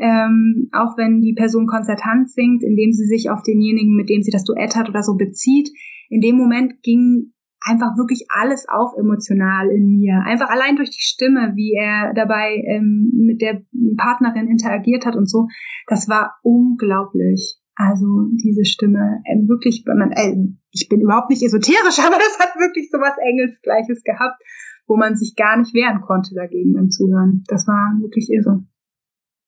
[0.00, 4.30] ähm, auch wenn die Person konzertant singt, indem sie sich auf denjenigen, mit dem sie
[4.30, 5.70] das Duett hat oder so bezieht,
[6.08, 10.22] in dem Moment ging einfach wirklich alles auf emotional in mir.
[10.24, 13.62] Einfach allein durch die Stimme, wie er dabei ähm, mit der
[13.98, 15.48] Partnerin interagiert hat und so.
[15.86, 17.60] Das war unglaublich.
[17.76, 18.06] Also
[18.42, 20.36] diese Stimme, äh, wirklich, man, äh,
[20.70, 24.40] ich bin überhaupt nicht esoterisch, aber das hat wirklich so was Engelsgleiches gehabt,
[24.86, 27.44] wo man sich gar nicht wehren konnte dagegen im Zuhören.
[27.48, 28.64] Das war wirklich irre.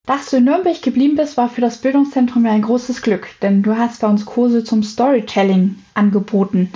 [0.04, 3.62] Dass du in Nürnberg geblieben bist, war für das Bildungszentrum ja ein großes Glück, denn
[3.62, 6.72] du hast bei uns Kurse zum Storytelling angeboten.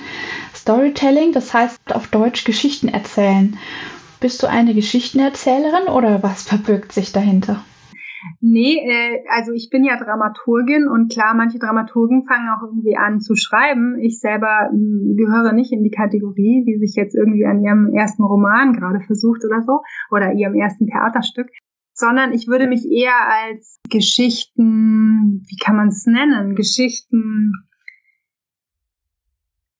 [0.54, 3.58] Storytelling, das heißt auf Deutsch Geschichten erzählen.
[4.20, 7.64] Bist du eine Geschichtenerzählerin oder was verbirgt sich dahinter?
[8.40, 13.20] Nee, äh, also ich bin ja Dramaturgin und klar, manche Dramaturgen fangen auch irgendwie an
[13.20, 13.98] zu schreiben.
[13.98, 17.92] Ich selber mh, hm, gehöre nicht in die Kategorie, die sich jetzt irgendwie an ihrem
[17.92, 19.80] ersten Roman gerade versucht oder so
[20.12, 21.48] oder ihrem ersten Theaterstück,
[21.96, 27.52] sondern ich würde mich eher als Geschichten, wie kann man es nennen, Geschichten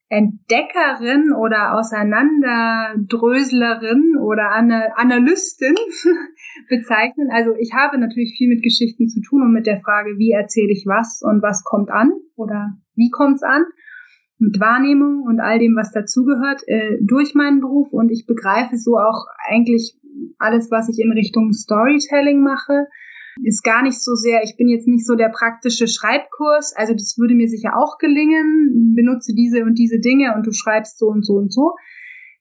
[0.09, 5.75] Entdeckerin oder Auseinanderdröslerin oder Analystin
[6.71, 7.31] bezeichnen.
[7.33, 10.71] Also ich habe natürlich viel mit Geschichten zu tun und mit der Frage, wie erzähle
[10.73, 13.65] ich was und was kommt an oder wie kommt es an,
[14.39, 18.99] mit Wahrnehmung und all dem, was dazugehört, äh, durch meinen Beruf und ich begreife so
[18.99, 19.99] auch eigentlich
[20.39, 22.87] alles, was ich in Richtung Storytelling mache
[23.43, 27.17] ist gar nicht so sehr, ich bin jetzt nicht so der praktische Schreibkurs, also das
[27.19, 31.25] würde mir sicher auch gelingen, benutze diese und diese Dinge und du schreibst so und
[31.25, 31.75] so und so.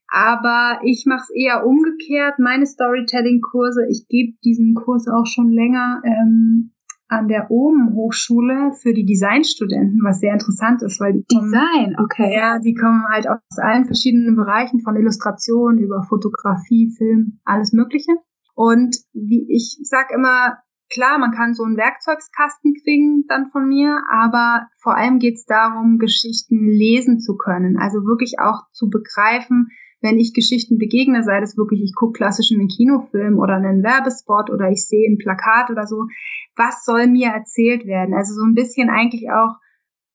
[0.08, 6.00] Aber ich mache es eher umgekehrt, meine Storytelling-Kurse, ich gebe diesen Kurs auch schon länger
[6.04, 6.72] ähm,
[7.08, 11.96] an der Ohm Hochschule für die Designstudenten, was sehr interessant ist, weil die kommen, Design,
[12.02, 12.34] okay.
[12.34, 18.12] Ja, die kommen halt aus allen verschiedenen Bereichen, von Illustration über Fotografie, Film, alles Mögliche.
[18.54, 20.58] Und wie ich sag immer,
[20.92, 25.44] Klar, man kann so einen Werkzeugskasten kriegen dann von mir, aber vor allem geht es
[25.44, 27.76] darum, Geschichten lesen zu können.
[27.76, 29.68] Also wirklich auch zu begreifen,
[30.00, 34.50] wenn ich Geschichten begegne, sei das wirklich, ich gucke klassisch einen Kinofilm oder einen Werbespot
[34.50, 36.06] oder ich sehe ein Plakat oder so,
[36.54, 38.14] was soll mir erzählt werden?
[38.14, 39.56] Also so ein bisschen eigentlich auch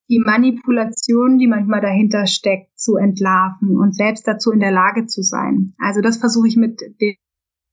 [0.10, 5.22] die Manipulation, die manchmal dahinter steckt, zu entlarven und selbst dazu in der Lage zu
[5.22, 5.74] sein.
[5.78, 7.15] Also das versuche ich mit dem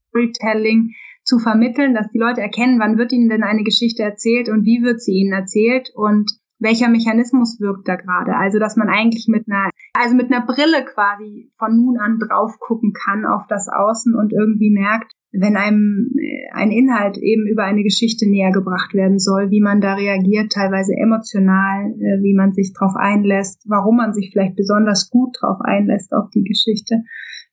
[0.09, 0.95] Storytelling
[1.25, 4.83] zu vermitteln, dass die Leute erkennen, wann wird ihnen denn eine Geschichte erzählt und wie
[4.83, 8.37] wird sie ihnen erzählt und welcher Mechanismus wirkt da gerade.
[8.37, 12.59] Also, dass man eigentlich mit einer, also mit einer Brille quasi von nun an drauf
[12.59, 17.65] gucken kann auf das Außen und irgendwie merkt, wenn einem äh, ein Inhalt eben über
[17.65, 22.53] eine Geschichte näher gebracht werden soll, wie man da reagiert, teilweise emotional, äh, wie man
[22.53, 27.03] sich drauf einlässt, warum man sich vielleicht besonders gut drauf einlässt auf die Geschichte,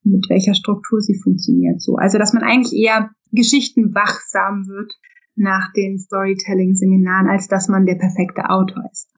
[0.03, 1.81] mit welcher Struktur sie funktioniert.
[1.81, 4.93] So, also dass man eigentlich eher Geschichten wachsam wird
[5.35, 9.09] nach den Storytelling-Seminaren, als dass man der perfekte Autor ist.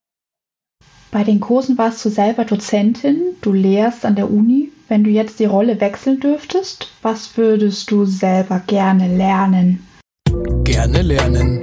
[1.12, 4.72] Bei den Kursen warst du selber Dozentin, du lehrst an der Uni.
[4.90, 9.86] Wenn du jetzt die Rolle wechseln dürftest, was würdest du selber gerne lernen?
[10.64, 11.62] Gerne lernen.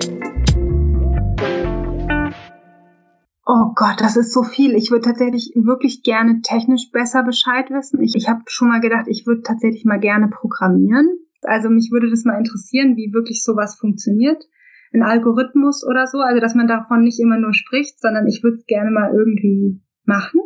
[3.46, 4.74] Oh Gott, das ist so viel.
[4.74, 8.00] Ich würde tatsächlich wirklich gerne technisch besser Bescheid wissen.
[8.02, 11.18] Ich, ich habe schon mal gedacht, ich würde tatsächlich mal gerne programmieren.
[11.46, 14.44] Also mich würde das mal interessieren, wie wirklich sowas funktioniert.
[14.92, 16.18] Ein Algorithmus oder so.
[16.18, 19.80] Also dass man davon nicht immer nur spricht, sondern ich würde es gerne mal irgendwie
[20.04, 20.40] machen.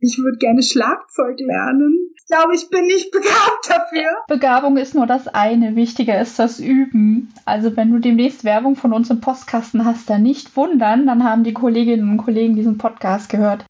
[0.00, 2.10] Ich würde gerne Schlagzeug lernen.
[2.16, 4.10] Ich glaube, ich bin nicht begabt dafür.
[4.28, 5.76] Begabung ist nur das eine.
[5.76, 7.32] Wichtiger ist das Üben.
[7.46, 11.44] Also wenn du demnächst Werbung von uns im Postkasten hast, dann nicht wundern, dann haben
[11.44, 13.64] die Kolleginnen und Kollegen diesen Podcast gehört.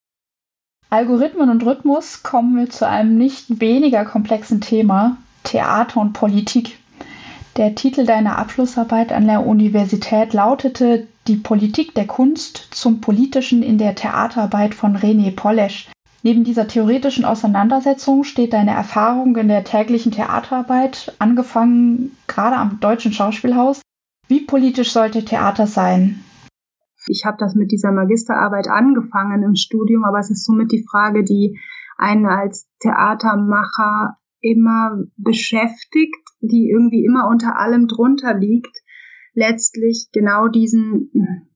[0.91, 6.79] Algorithmen und Rhythmus kommen wir zu einem nicht weniger komplexen Thema, Theater und Politik.
[7.57, 13.79] Der Titel deiner Abschlussarbeit an der Universität lautete Die Politik der Kunst zum Politischen in
[13.79, 15.89] der Theaterarbeit von René Polesch.
[16.25, 23.13] Neben dieser theoretischen Auseinandersetzung steht deine Erfahrung in der täglichen Theaterarbeit, angefangen gerade am Deutschen
[23.13, 23.83] Schauspielhaus.
[24.27, 26.25] Wie politisch sollte Theater sein?
[27.07, 31.23] Ich habe das mit dieser Magisterarbeit angefangen im Studium, aber es ist somit die Frage,
[31.23, 31.61] die
[31.99, 38.77] einen als Theatermacher immer beschäftigt, die irgendwie immer unter allem drunter liegt,
[39.35, 41.11] letztlich genau diesen,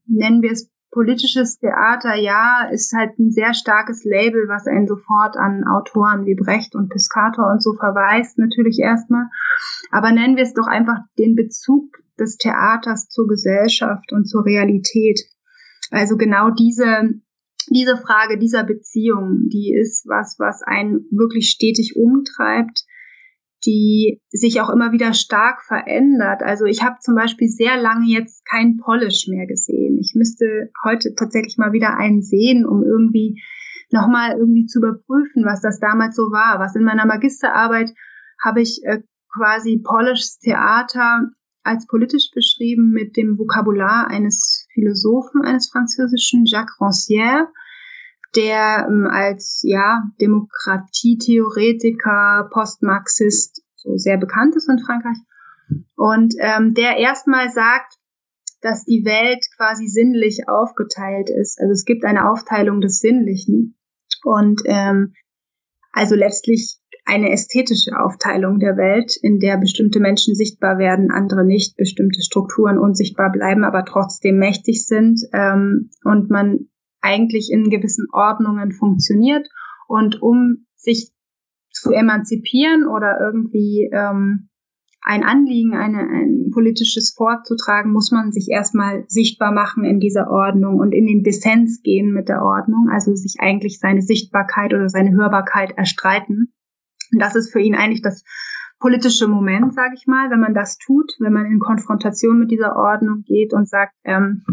[0.06, 5.36] nennen wir es politisches Theater, ja, ist halt ein sehr starkes Label, was einen sofort
[5.36, 9.26] an Autoren wie Brecht und Piscator und so verweist, natürlich erstmal.
[9.90, 15.20] Aber nennen wir es doch einfach den Bezug des Theaters zur Gesellschaft und zur Realität.
[15.90, 17.20] Also genau diese,
[17.74, 22.84] diese Frage dieser Beziehung, die ist was, was einen wirklich stetig umtreibt,
[23.66, 26.42] die sich auch immer wieder stark verändert.
[26.42, 29.98] Also ich habe zum Beispiel sehr lange jetzt kein Polish mehr gesehen.
[29.98, 33.42] Ich müsste heute tatsächlich mal wieder einen sehen, um irgendwie
[33.90, 36.60] nochmal irgendwie zu überprüfen, was das damals so war.
[36.60, 37.92] Was in meiner Magisterarbeit
[38.42, 39.02] habe ich äh,
[39.32, 41.30] quasi Polish Theater
[41.68, 47.46] als politisch beschrieben mit dem Vokabular eines Philosophen, eines französischen Jacques Rancière,
[48.34, 55.18] der ähm, als ja Demokratietheoretiker, Postmarxist so sehr bekannt ist in Frankreich
[55.96, 57.94] und ähm, der erstmal sagt,
[58.60, 61.60] dass die Welt quasi sinnlich aufgeteilt ist.
[61.60, 63.78] Also es gibt eine Aufteilung des Sinnlichen
[64.24, 65.14] und ähm,
[65.92, 66.78] also letztlich
[67.08, 72.78] eine ästhetische Aufteilung der Welt, in der bestimmte Menschen sichtbar werden, andere nicht, bestimmte Strukturen
[72.78, 76.68] unsichtbar bleiben, aber trotzdem mächtig sind ähm, und man
[77.00, 79.48] eigentlich in gewissen Ordnungen funktioniert.
[79.88, 81.10] Und um sich
[81.70, 84.50] zu emanzipieren oder irgendwie ähm,
[85.00, 90.78] ein Anliegen, eine, ein politisches vorzutragen, muss man sich erstmal sichtbar machen in dieser Ordnung
[90.78, 95.12] und in den Dissens gehen mit der Ordnung, also sich eigentlich seine Sichtbarkeit oder seine
[95.12, 96.52] Hörbarkeit erstreiten.
[97.12, 98.24] Und das ist für ihn eigentlich das
[98.78, 102.76] politische Moment, sage ich mal, wenn man das tut, wenn man in Konfrontation mit dieser
[102.76, 104.44] Ordnung geht und sagt, ähm,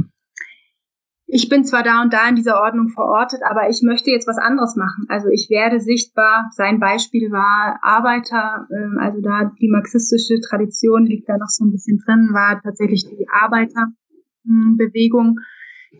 [1.27, 4.37] ich bin zwar da und da in dieser Ordnung verortet, aber ich möchte jetzt was
[4.37, 5.05] anderes machen.
[5.09, 6.51] Also ich werde sichtbar.
[6.51, 11.71] Sein Beispiel war Arbeiter, ähm, also da die marxistische Tradition liegt da noch so ein
[11.71, 15.39] bisschen drin, war tatsächlich die Arbeiterbewegung,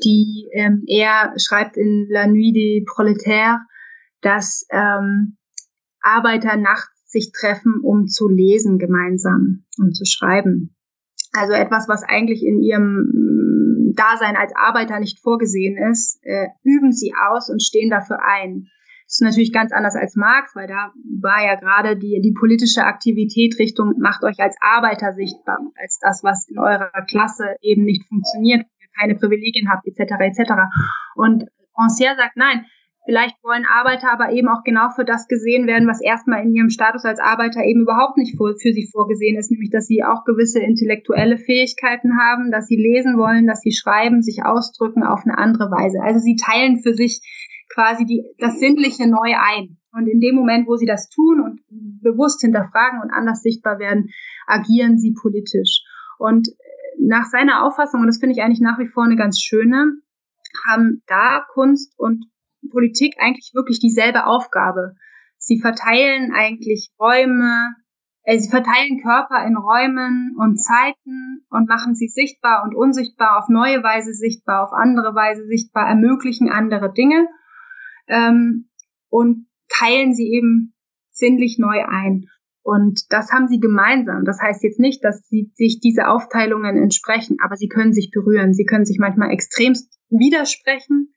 [0.03, 3.61] die ähm, er schreibt in La Nuit des Prolétaires,
[4.21, 5.37] dass ähm,
[6.05, 10.75] Arbeiter nachts sich treffen, um zu lesen gemeinsam, um zu schreiben.
[11.33, 17.13] Also etwas, was eigentlich in ihrem Dasein als Arbeiter nicht vorgesehen ist, äh, üben sie
[17.29, 18.67] aus und stehen dafür ein.
[19.05, 20.91] Das ist natürlich ganz anders als Marx, weil da
[21.21, 26.23] war ja gerade die, die politische Aktivität Richtung, macht euch als Arbeiter sichtbar, als das,
[26.23, 28.65] was in eurer Klasse eben nicht funktioniert,
[28.99, 30.13] keine Privilegien habt, etc.
[30.19, 30.53] etc.
[31.15, 32.65] Und Rancière sagt, nein,
[33.05, 36.69] Vielleicht wollen Arbeiter aber eben auch genau für das gesehen werden, was erstmal in ihrem
[36.69, 40.25] Status als Arbeiter eben überhaupt nicht für, für sie vorgesehen ist, nämlich dass sie auch
[40.25, 45.37] gewisse intellektuelle Fähigkeiten haben, dass sie lesen wollen, dass sie schreiben, sich ausdrücken auf eine
[45.37, 46.01] andere Weise.
[46.01, 47.21] Also sie teilen für sich
[47.71, 49.77] quasi die, das Sinnliche neu ein.
[49.91, 51.61] Und in dem Moment, wo sie das tun und
[52.01, 54.09] bewusst hinterfragen und anders sichtbar werden,
[54.47, 55.83] agieren sie politisch.
[56.17, 56.49] Und
[56.99, 59.93] nach seiner Auffassung, und das finde ich eigentlich nach wie vor eine ganz schöne,
[60.67, 62.25] haben da Kunst und
[62.69, 64.95] Politik eigentlich wirklich dieselbe Aufgabe.
[65.37, 67.75] Sie verteilen eigentlich Räume,
[68.23, 73.49] äh, sie verteilen Körper in Räumen und Zeiten und machen sie sichtbar und unsichtbar, auf
[73.49, 77.27] neue Weise sichtbar, auf andere Weise sichtbar, ermöglichen andere Dinge
[78.07, 78.69] ähm,
[79.09, 80.73] und teilen sie eben
[81.11, 82.25] sinnlich neu ein.
[82.63, 84.25] Und das haben sie gemeinsam.
[84.25, 88.53] Das heißt jetzt nicht, dass sie sich diese Aufteilungen entsprechen, aber sie können sich berühren.
[88.53, 91.13] Sie können sich manchmal extremst widersprechen,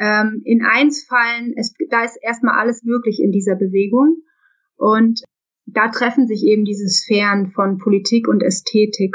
[0.00, 4.16] ähm, in eins fallen, es, da ist erstmal alles möglich in dieser Bewegung.
[4.76, 5.20] Und
[5.66, 9.14] da treffen sich eben diese Sphären von Politik und Ästhetik.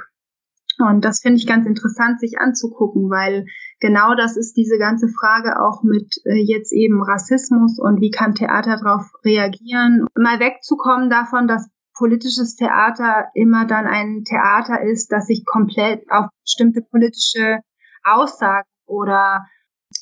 [0.78, 3.46] Und das finde ich ganz interessant, sich anzugucken, weil
[3.80, 8.36] genau das ist diese ganze Frage auch mit äh, jetzt eben Rassismus und wie kann
[8.36, 10.06] Theater darauf reagieren.
[10.16, 16.26] Mal wegzukommen davon, dass politisches Theater immer dann ein Theater ist, das sich komplett auf
[16.44, 17.60] bestimmte politische
[18.04, 19.46] Aussagen oder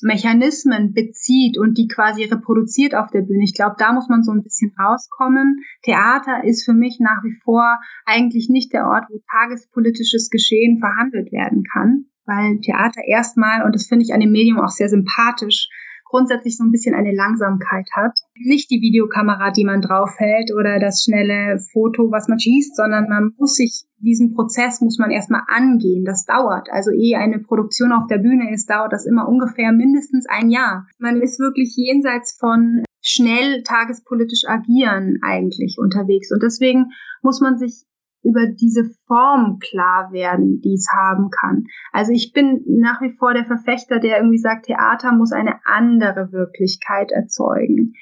[0.04, 3.42] Mechanismen bezieht und die quasi reproduziert auf der Bühne.
[3.42, 5.64] Ich glaube, da muss man so ein bisschen rauskommen.
[5.82, 11.32] Theater ist für mich nach wie vor eigentlich nicht der Ort, wo tagespolitisches Geschehen verhandelt
[11.32, 15.68] werden kann, weil Theater erstmal, und das finde ich an dem Medium auch sehr sympathisch,
[16.14, 18.16] grundsätzlich so ein bisschen eine Langsamkeit hat.
[18.36, 23.32] Nicht die Videokamera, die man draufhält oder das schnelle Foto, was man schießt, sondern man
[23.36, 26.04] muss sich, diesen Prozess muss man erstmal angehen.
[26.04, 26.68] Das dauert.
[26.70, 30.86] Also ehe eine Produktion auf der Bühne ist, dauert das immer ungefähr mindestens ein Jahr.
[31.00, 36.30] Man ist wirklich jenseits von schnell tagespolitisch agieren eigentlich unterwegs.
[36.30, 37.86] Und deswegen muss man sich
[38.24, 41.64] über diese Form klar werden, die es haben kann.
[41.92, 46.32] Also ich bin nach wie vor der Verfechter, der irgendwie sagt, Theater muss eine andere
[46.32, 47.92] Wirklichkeit erzeugen.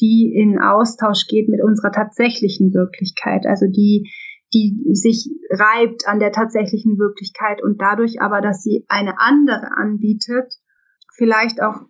[0.00, 4.10] die in Austausch geht mit unserer tatsächlichen Wirklichkeit, also die
[4.54, 10.54] die sich reibt an der tatsächlichen Wirklichkeit und dadurch aber, dass sie eine andere anbietet,
[11.16, 11.82] vielleicht auch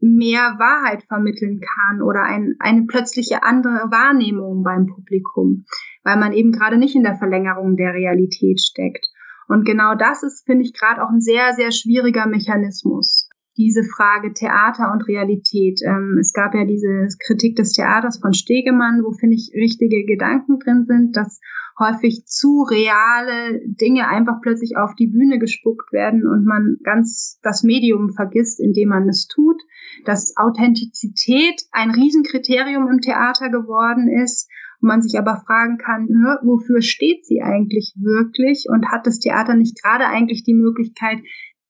[0.00, 5.64] mehr Wahrheit vermitteln kann oder ein, eine plötzliche andere Wahrnehmung beim Publikum,
[6.04, 9.06] weil man eben gerade nicht in der Verlängerung der Realität steckt.
[9.48, 13.25] Und genau das ist, finde ich, gerade auch ein sehr, sehr schwieriger Mechanismus.
[13.56, 15.80] Diese Frage Theater und Realität.
[15.84, 20.58] Ähm, es gab ja diese Kritik des Theaters von Stegemann, wo, finde ich, richtige Gedanken
[20.58, 21.40] drin sind, dass
[21.78, 27.62] häufig zu reale Dinge einfach plötzlich auf die Bühne gespuckt werden und man ganz das
[27.62, 29.60] Medium vergisst, in dem man es tut,
[30.04, 36.08] dass Authentizität ein Riesenkriterium im Theater geworden ist und man sich aber fragen kann,
[36.42, 41.18] wofür steht sie eigentlich wirklich und hat das Theater nicht gerade eigentlich die Möglichkeit,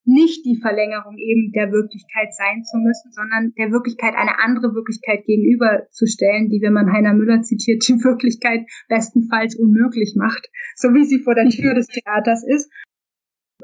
[0.07, 5.27] nicht die Verlängerung eben der Wirklichkeit sein zu müssen, sondern der Wirklichkeit eine andere Wirklichkeit
[5.27, 11.19] gegenüberzustellen, die, wenn man Heiner Müller zitiert, die Wirklichkeit bestenfalls unmöglich macht, so wie sie
[11.19, 12.71] vor der Tür des Theaters ist.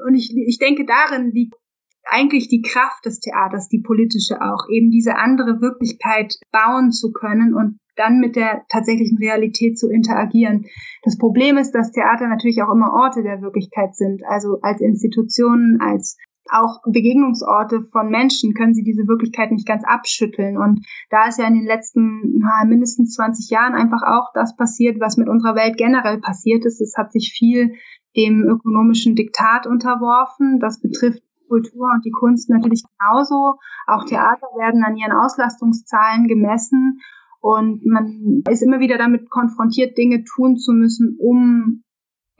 [0.03, 1.55] Und ich, ich denke, darin liegt
[2.03, 7.53] eigentlich die Kraft des Theaters, die politische auch, eben diese andere Wirklichkeit bauen zu können
[7.53, 10.65] und dann mit der tatsächlichen Realität zu interagieren.
[11.03, 15.79] Das Problem ist, dass Theater natürlich auch immer Orte der Wirklichkeit sind, also als Institutionen,
[15.79, 16.17] als
[16.51, 20.57] auch Begegnungsorte von Menschen können sie diese Wirklichkeit nicht ganz abschütteln.
[20.57, 24.99] Und da ist ja in den letzten na, mindestens 20 Jahren einfach auch das passiert,
[24.99, 26.81] was mit unserer Welt generell passiert ist.
[26.81, 27.73] Es hat sich viel
[28.15, 30.59] dem ökonomischen Diktat unterworfen.
[30.59, 33.59] Das betrifft Kultur und die Kunst natürlich genauso.
[33.87, 36.99] Auch Theater werden an ihren Auslastungszahlen gemessen.
[37.41, 41.83] Und man ist immer wieder damit konfrontiert, Dinge tun zu müssen, um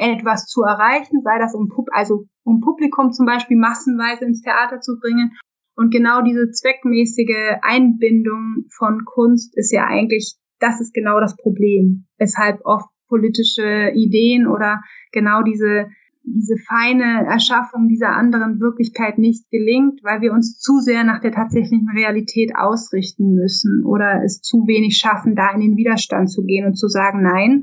[0.04, 5.00] etwas zu erreichen, sei das um, also um Publikum zum Beispiel massenweise ins Theater zu
[5.00, 5.32] bringen.
[5.76, 12.06] Und genau diese zweckmäßige Einbindung von Kunst ist ja eigentlich, das ist genau das Problem,
[12.18, 15.88] weshalb oft politische Ideen oder genau diese,
[16.24, 21.32] diese feine Erschaffung dieser anderen Wirklichkeit nicht gelingt, weil wir uns zu sehr nach der
[21.32, 26.66] tatsächlichen Realität ausrichten müssen oder es zu wenig schaffen, da in den Widerstand zu gehen
[26.66, 27.62] und zu sagen, nein,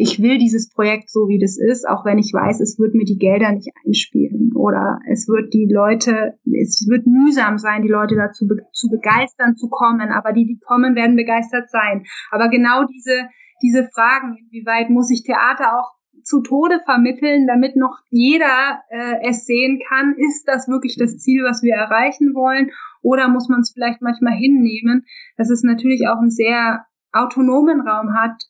[0.00, 3.04] ich will dieses Projekt so, wie das ist, auch wenn ich weiß, es wird mir
[3.04, 8.16] die Gelder nicht einspielen oder es wird die Leute, es wird mühsam sein, die Leute
[8.16, 12.06] dazu be zu begeistern zu kommen, aber die, die kommen, werden begeistert sein.
[12.30, 13.28] Aber genau diese,
[13.62, 19.44] diese Fragen, inwieweit muss ich Theater auch zu Tode vermitteln, damit noch jeder äh, es
[19.44, 22.70] sehen kann, ist das wirklich das Ziel, was wir erreichen wollen,
[23.02, 25.04] oder muss man es vielleicht manchmal hinnehmen,
[25.36, 28.49] dass es natürlich auch einen sehr autonomen Raum hat,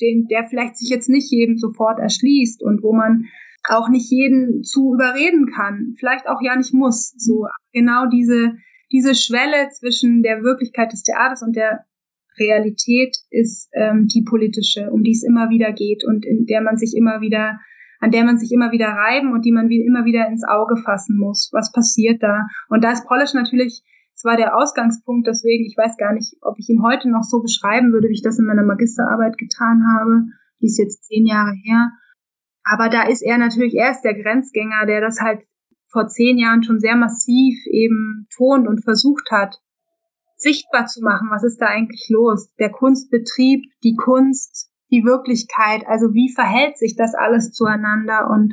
[0.00, 3.26] den, der vielleicht sich jetzt nicht jedem sofort erschließt und wo man
[3.68, 7.12] auch nicht jeden zu überreden kann, vielleicht auch ja nicht muss.
[7.18, 8.54] So genau diese
[8.92, 11.84] diese Schwelle zwischen der Wirklichkeit des Theaters und der
[12.38, 16.76] Realität ist ähm, die politische, um die es immer wieder geht und in der man
[16.76, 17.60] sich immer wieder,
[18.00, 20.76] an der man sich immer wieder reiben und die man wie immer wieder ins Auge
[20.76, 21.50] fassen muss.
[21.52, 22.46] Was passiert da?
[22.68, 23.82] Und da ist Polish natürlich
[24.20, 27.40] es war der Ausgangspunkt, deswegen, ich weiß gar nicht, ob ich ihn heute noch so
[27.40, 30.26] beschreiben würde, wie ich das in meiner Magisterarbeit getan habe.
[30.60, 31.90] Die ist jetzt zehn Jahre her.
[32.62, 35.40] Aber da ist er natürlich erst der Grenzgänger, der das halt
[35.88, 39.56] vor zehn Jahren schon sehr massiv eben tont und versucht hat,
[40.36, 42.52] sichtbar zu machen, was ist da eigentlich los?
[42.58, 48.52] Der Kunstbetrieb, die Kunst, die Wirklichkeit, also wie verhält sich das alles zueinander und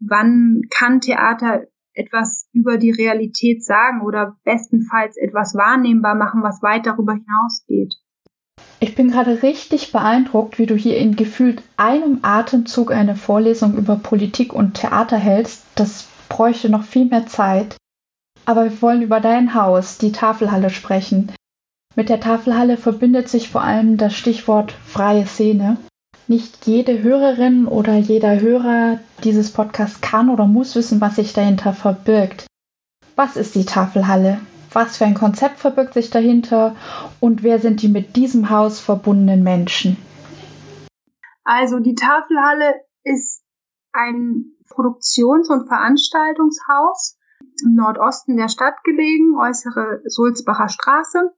[0.00, 1.62] wann kann Theater
[1.96, 7.94] etwas über die Realität sagen oder bestenfalls etwas wahrnehmbar machen, was weit darüber hinausgeht.
[8.80, 13.96] Ich bin gerade richtig beeindruckt, wie du hier in gefühlt einem Atemzug eine Vorlesung über
[13.96, 15.64] Politik und Theater hältst.
[15.74, 17.76] Das bräuchte noch viel mehr Zeit.
[18.44, 21.32] Aber wir wollen über dein Haus, die Tafelhalle, sprechen.
[21.96, 25.78] Mit der Tafelhalle verbindet sich vor allem das Stichwort freie Szene.
[26.28, 31.72] Nicht jede Hörerin oder jeder Hörer dieses Podcasts kann oder muss wissen, was sich dahinter
[31.72, 32.46] verbirgt.
[33.14, 34.40] Was ist die Tafelhalle?
[34.72, 36.74] Was für ein Konzept verbirgt sich dahinter?
[37.20, 39.96] Und wer sind die mit diesem Haus verbundenen Menschen?
[41.44, 42.74] Also die Tafelhalle
[43.04, 43.44] ist
[43.92, 47.18] ein Produktions- und Veranstaltungshaus
[47.64, 51.32] im Nordosten der Stadt gelegen, äußere Sulzbacher Straße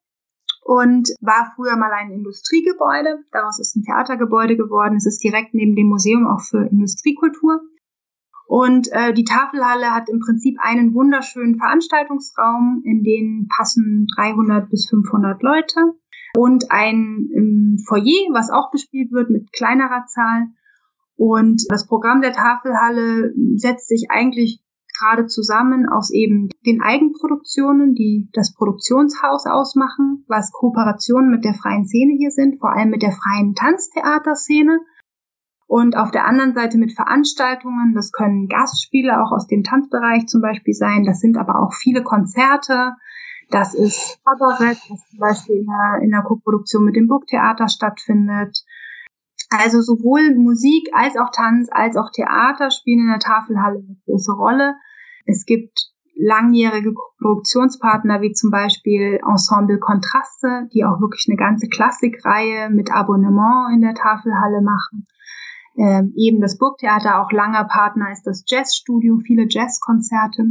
[0.68, 3.24] und war früher mal ein Industriegebäude.
[3.32, 4.96] Daraus ist ein Theatergebäude geworden.
[4.96, 7.62] Es ist direkt neben dem Museum auch für Industriekultur.
[8.46, 14.90] Und äh, die Tafelhalle hat im Prinzip einen wunderschönen Veranstaltungsraum, in den passen 300 bis
[14.90, 15.80] 500 Leute
[16.36, 20.48] und ein im Foyer, was auch bespielt wird mit kleinerer Zahl.
[21.16, 24.60] Und das Programm der Tafelhalle setzt sich eigentlich
[24.99, 31.86] gerade zusammen aus eben den Eigenproduktionen, die das Produktionshaus ausmachen, was Kooperationen mit der freien
[31.86, 34.80] Szene hier sind, vor allem mit der freien Tanztheaterszene.
[35.66, 40.40] Und auf der anderen Seite mit Veranstaltungen, das können Gastspiele auch aus dem Tanzbereich zum
[40.40, 42.94] Beispiel sein, das sind aber auch viele Konzerte,
[43.51, 48.64] das ist Kabarett, das zum Beispiel in der, in der Koproduktion mit dem Burgtheater stattfindet.
[49.51, 54.32] Also sowohl Musik als auch Tanz als auch Theater spielen in der Tafelhalle eine große
[54.32, 54.74] Rolle.
[55.28, 62.70] Es gibt langjährige Produktionspartner wie zum Beispiel Ensemble Kontraste, die auch wirklich eine ganze Klassikreihe
[62.70, 65.06] mit Abonnement in der Tafelhalle machen.
[65.76, 70.44] Ähm, eben das Burgtheater, auch langer Partner ist das Jazzstudio, viele Jazzkonzerte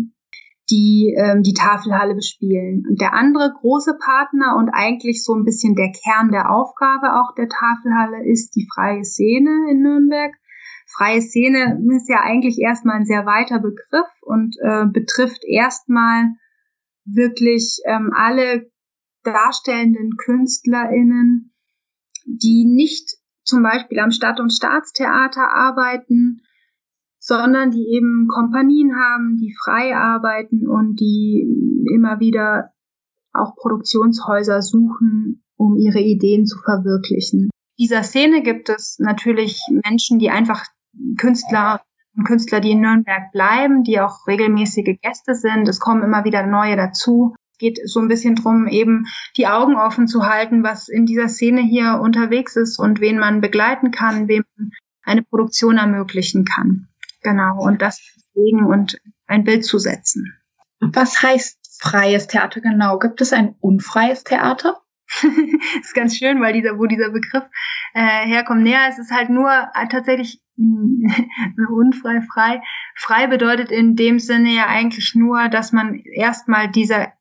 [0.70, 2.84] die ähm, die Tafelhalle bespielen.
[2.90, 7.34] Und der andere große Partner und eigentlich so ein bisschen der Kern der Aufgabe auch
[7.36, 10.34] der Tafelhalle ist die freie Szene in Nürnberg.
[10.96, 16.36] Freie Szene ist ja eigentlich erstmal ein sehr weiter Begriff und äh, betrifft erstmal
[17.06, 18.72] wirklich ähm, alle
[19.24, 21.54] darstellenden KünstlerInnen,
[22.26, 26.42] die nicht zum Beispiel am Stadt- und Staatstheater arbeiten,
[27.20, 31.46] sondern die eben Kompanien haben, die frei arbeiten und die
[31.94, 32.72] immer wieder
[33.34, 37.50] auch Produktionshäuser suchen, um ihre Ideen zu verwirklichen.
[37.80, 40.66] Dieser Szene gibt es natürlich Menschen, die einfach
[41.18, 41.82] Künstler
[42.16, 45.68] und Künstler, die in Nürnberg bleiben, die auch regelmäßige Gäste sind.
[45.68, 47.36] Es kommen immer wieder neue dazu.
[47.52, 51.30] Es geht so ein bisschen drum, eben die Augen offen zu halten, was in dieser
[51.30, 54.72] Szene hier unterwegs ist und wen man begleiten kann, wem man
[55.04, 56.88] eine Produktion ermöglichen kann.
[57.22, 58.02] Genau, und das
[58.34, 60.34] legen und ein Bild zu setzen.
[60.80, 63.00] Was heißt freies Theater genau?
[63.00, 64.82] Gibt es ein unfreies Theater?
[65.22, 65.32] das
[65.82, 67.44] ist ganz schön, weil dieser, wo dieser Begriff
[67.94, 68.64] äh, herkommt.
[68.64, 70.42] Näher, es ist halt nur äh, tatsächlich
[71.70, 72.62] unfrei, frei.
[72.96, 77.14] Frei bedeutet in dem Sinne ja eigentlich nur, dass man erstmal dieser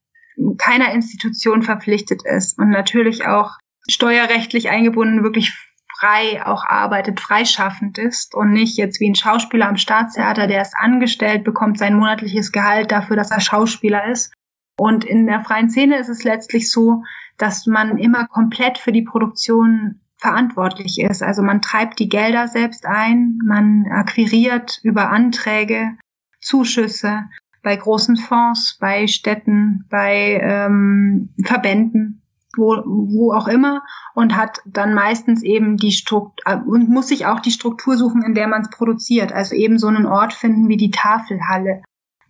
[0.59, 3.53] keiner Institution verpflichtet ist und natürlich auch
[3.89, 5.55] steuerrechtlich eingebunden wirklich
[5.99, 10.75] frei auch arbeitet, freischaffend ist und nicht jetzt wie ein Schauspieler am Staatstheater, der ist
[10.77, 14.33] angestellt, bekommt sein monatliches Gehalt dafür, dass er Schauspieler ist.
[14.79, 17.03] Und in der freien Szene ist es letztlich so,
[17.39, 21.23] dass man immer komplett für die Produktion verantwortlich ist.
[21.23, 25.97] Also man treibt die Gelder selbst ein, man akquiriert über Anträge
[26.41, 27.25] Zuschüsse
[27.63, 32.23] bei großen Fonds, bei Städten, bei ähm, Verbänden
[32.57, 33.83] wo, wo auch immer
[34.15, 38.23] und hat dann meistens eben die Struktur äh, und muss sich auch die Struktur suchen,
[38.23, 39.33] in der man es produziert.
[39.33, 41.83] Also eben so einen Ort finden wie die Tafelhalle.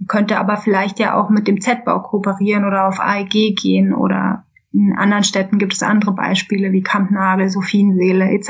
[0.09, 4.45] Könnte aber vielleicht ja auch mit dem Z-Bau kooperieren oder auf AEG gehen oder
[4.76, 8.48] in anderen Städten gibt es andere Beispiele wie Kampnagel, Sophienseele etc.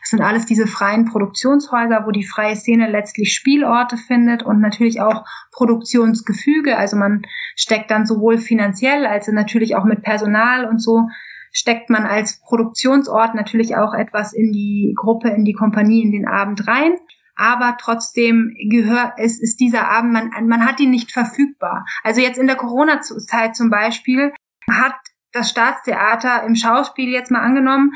[0.00, 5.00] Das sind alles diese freien Produktionshäuser, wo die freie Szene letztlich Spielorte findet und natürlich
[5.00, 6.76] auch Produktionsgefüge.
[6.76, 7.22] Also man
[7.56, 11.08] steckt dann sowohl finanziell als natürlich auch mit Personal und so
[11.50, 16.28] steckt man als Produktionsort natürlich auch etwas in die Gruppe, in die Kompanie, in den
[16.28, 16.92] Abend rein.
[17.36, 21.84] Aber trotzdem gehört, es ist dieser Abend, man, man hat ihn nicht verfügbar.
[22.02, 24.32] Also jetzt in der Corona-Zeit zum Beispiel
[24.70, 24.94] hat
[25.34, 27.92] das Staatstheater im Schauspiel jetzt mal angenommen,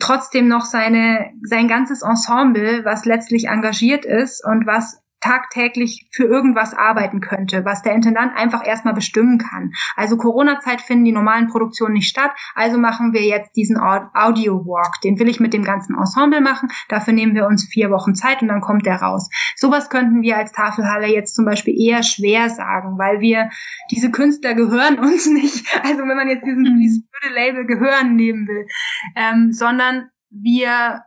[0.00, 6.74] trotzdem noch seine, sein ganzes Ensemble, was letztlich engagiert ist und was tagtäglich für irgendwas
[6.74, 9.72] arbeiten könnte, was der Intendant einfach erstmal bestimmen kann.
[9.96, 15.00] Also Corona-Zeit finden die normalen Produktionen nicht statt, also machen wir jetzt diesen Audio-Walk.
[15.02, 16.68] Den will ich mit dem ganzen Ensemble machen.
[16.88, 19.28] Dafür nehmen wir uns vier Wochen Zeit und dann kommt der raus.
[19.56, 23.50] Sowas könnten wir als Tafelhalle jetzt zum Beispiel eher schwer sagen, weil wir,
[23.90, 25.66] diese Künstler gehören uns nicht.
[25.82, 26.78] Also wenn man jetzt diesen, mhm.
[26.80, 28.66] dieses blöde Label gehören nehmen will,
[29.14, 31.02] ähm, sondern wir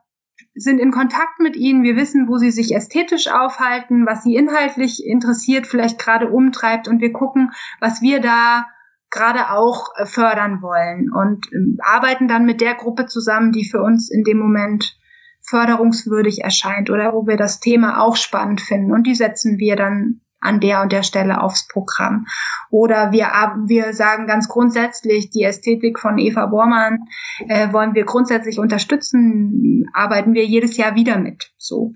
[0.59, 5.05] sind in Kontakt mit ihnen, wir wissen, wo sie sich ästhetisch aufhalten, was sie inhaltlich
[5.05, 6.87] interessiert, vielleicht gerade umtreibt.
[6.87, 8.67] Und wir gucken, was wir da
[9.09, 11.11] gerade auch äh, fördern wollen.
[11.11, 14.97] Und ähm, arbeiten dann mit der Gruppe zusammen, die für uns in dem Moment
[15.41, 18.91] förderungswürdig erscheint oder wo wir das Thema auch spannend finden.
[18.91, 22.25] Und die setzen wir dann an der und der Stelle aufs Programm.
[22.69, 23.27] Oder wir,
[23.67, 27.05] wir sagen ganz grundsätzlich, die Ästhetik von Eva Bormann
[27.47, 31.51] äh, wollen wir grundsätzlich unterstützen, arbeiten wir jedes Jahr wieder mit.
[31.57, 31.93] So.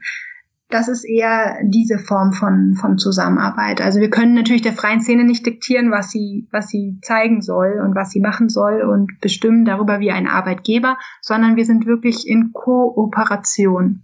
[0.70, 3.80] Das ist eher diese Form von, von Zusammenarbeit.
[3.80, 7.80] Also wir können natürlich der freien Szene nicht diktieren, was sie, was sie zeigen soll
[7.84, 12.28] und was sie machen soll und bestimmen darüber wie ein Arbeitgeber, sondern wir sind wirklich
[12.28, 14.04] in Kooperation.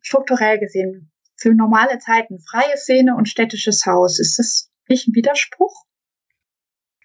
[0.00, 1.09] Strukturell gesehen
[1.40, 4.20] für normale Zeiten freie Szene und städtisches Haus.
[4.20, 5.84] Ist das nicht ein Widerspruch?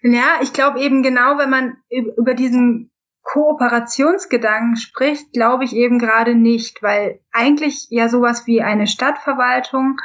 [0.02, 6.34] Ja, ich glaube eben genau, wenn man über diesen Kooperationsgedanken spricht, glaube ich eben gerade
[6.34, 9.96] nicht, weil eigentlich ja sowas wie eine Stadtverwaltung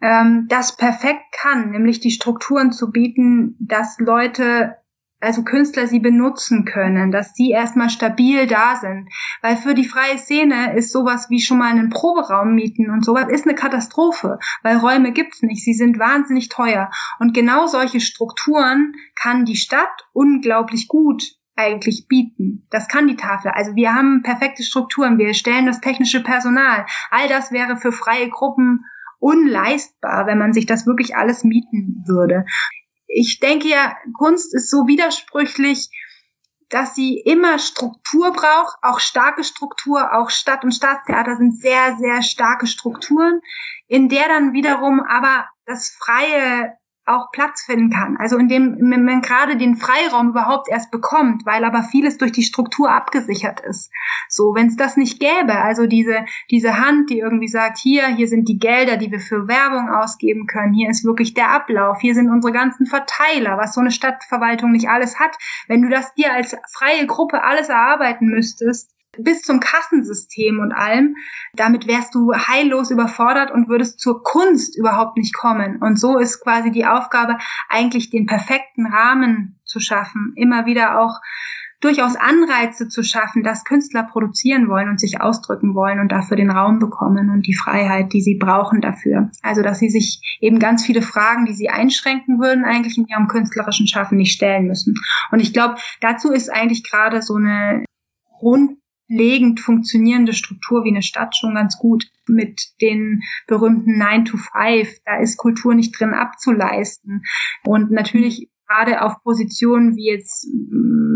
[0.00, 4.76] ähm, das perfekt kann, nämlich die Strukturen zu bieten, dass Leute
[5.24, 9.08] also Künstler sie benutzen können, dass sie erstmal stabil da sind.
[9.42, 13.28] Weil für die freie Szene ist sowas wie schon mal einen Proberaum mieten und sowas
[13.28, 16.90] ist eine Katastrophe, weil Räume gibt's nicht, sie sind wahnsinnig teuer.
[17.18, 21.22] Und genau solche Strukturen kann die Stadt unglaublich gut
[21.56, 22.66] eigentlich bieten.
[22.70, 23.52] Das kann die Tafel.
[23.52, 26.86] Also wir haben perfekte Strukturen, wir stellen das technische Personal.
[27.10, 28.84] All das wäre für freie Gruppen
[29.20, 32.44] unleistbar, wenn man sich das wirklich alles mieten würde
[33.06, 35.90] ich denke ja, Kunst ist so widersprüchlich,
[36.68, 42.22] dass sie immer Struktur braucht, auch starke Struktur, auch Stadt- und Staatstheater sind sehr, sehr
[42.22, 43.40] starke Strukturen,
[43.86, 46.76] in der dann wiederum aber das freie
[47.06, 48.16] auch Platz finden kann.
[48.16, 52.90] Also indem man gerade den Freiraum überhaupt erst bekommt, weil aber vieles durch die Struktur
[52.90, 53.90] abgesichert ist.
[54.28, 58.28] So, wenn es das nicht gäbe, also diese, diese Hand, die irgendwie sagt, hier, hier
[58.28, 62.14] sind die Gelder, die wir für Werbung ausgeben können, hier ist wirklich der Ablauf, hier
[62.14, 65.36] sind unsere ganzen Verteiler, was so eine Stadtverwaltung nicht alles hat.
[65.68, 71.16] Wenn du das dir als freie Gruppe alles erarbeiten müsstest, bis zum Kassensystem und allem.
[71.54, 75.82] Damit wärst du heillos überfordert und würdest zur Kunst überhaupt nicht kommen.
[75.82, 77.38] Und so ist quasi die Aufgabe,
[77.68, 81.20] eigentlich den perfekten Rahmen zu schaffen, immer wieder auch
[81.84, 86.50] durchaus Anreize zu schaffen, dass Künstler produzieren wollen und sich ausdrücken wollen und dafür den
[86.50, 89.30] Raum bekommen und die Freiheit, die sie brauchen dafür.
[89.42, 93.28] Also, dass sie sich eben ganz viele Fragen, die sie einschränken würden, eigentlich in ihrem
[93.28, 94.94] künstlerischen Schaffen nicht stellen müssen.
[95.30, 97.84] Und ich glaube, dazu ist eigentlich gerade so eine
[98.38, 98.78] Grund
[99.14, 105.00] legend funktionierende Struktur wie eine Stadt schon ganz gut mit den berühmten 9 to 5.
[105.04, 107.24] Da ist Kultur nicht drin abzuleisten.
[107.64, 110.48] Und natürlich gerade auf Positionen wie jetzt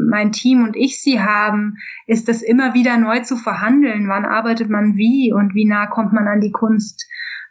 [0.08, 1.76] mein Team und ich sie haben,
[2.06, 4.08] ist das immer wieder neu zu verhandeln.
[4.08, 7.06] Wann arbeitet man wie und wie nah kommt man an die Kunst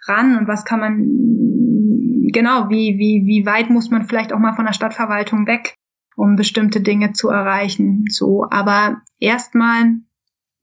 [0.07, 0.99] ran und was kann man,
[2.31, 5.75] genau, wie, wie, wie weit muss man vielleicht auch mal von der Stadtverwaltung weg,
[6.15, 8.05] um bestimmte Dinge zu erreichen.
[8.09, 9.99] So, aber erstmal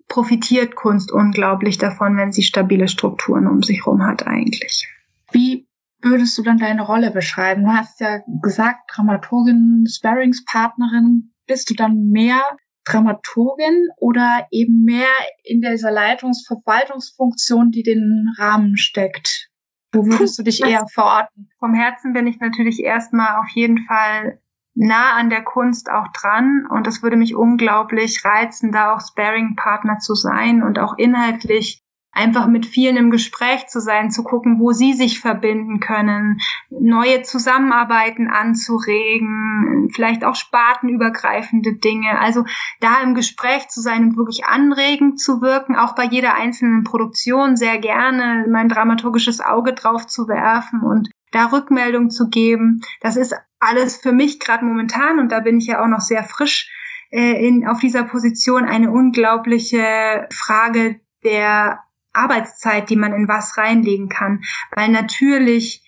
[0.09, 4.89] profitiert Kunst unglaublich davon, wenn sie stabile Strukturen um sich herum hat eigentlich.
[5.33, 5.67] Wie
[6.01, 7.65] würdest du dann deine Rolle beschreiben?
[7.65, 11.33] Du hast ja gesagt, Dramaturgin, Sparringspartnerin.
[11.47, 12.41] Bist du dann mehr
[12.85, 15.09] Dramaturgin oder eben mehr
[15.43, 19.51] in dieser Leitungsverwaltungsfunktion, die den Rahmen steckt?
[19.93, 21.49] Wo würdest du dich eher verorten?
[21.59, 24.41] Vom Herzen bin ich natürlich erstmal auf jeden Fall
[24.75, 29.99] nah an der Kunst auch dran und es würde mich unglaublich reizen, da auch Sparing-Partner
[29.99, 31.84] zu sein und auch inhaltlich
[32.15, 36.41] einfach mit vielen im Gespräch zu sein, zu gucken, wo sie sich verbinden können,
[36.71, 42.19] neue Zusammenarbeiten anzuregen, vielleicht auch spartenübergreifende Dinge.
[42.19, 42.45] Also
[42.81, 47.57] da im Gespräch zu sein und wirklich anregend zu wirken, auch bei jeder einzelnen Produktion
[47.57, 52.81] sehr gerne mein dramaturgisches Auge drauf zu werfen und da Rückmeldung zu geben.
[53.01, 56.23] Das ist alles für mich gerade momentan, und da bin ich ja auch noch sehr
[56.23, 56.71] frisch
[57.11, 61.84] äh, in, auf dieser Position, eine unglaubliche Frage der
[62.15, 64.43] Arbeitszeit, die man in was reinlegen kann.
[64.75, 65.83] Weil natürlich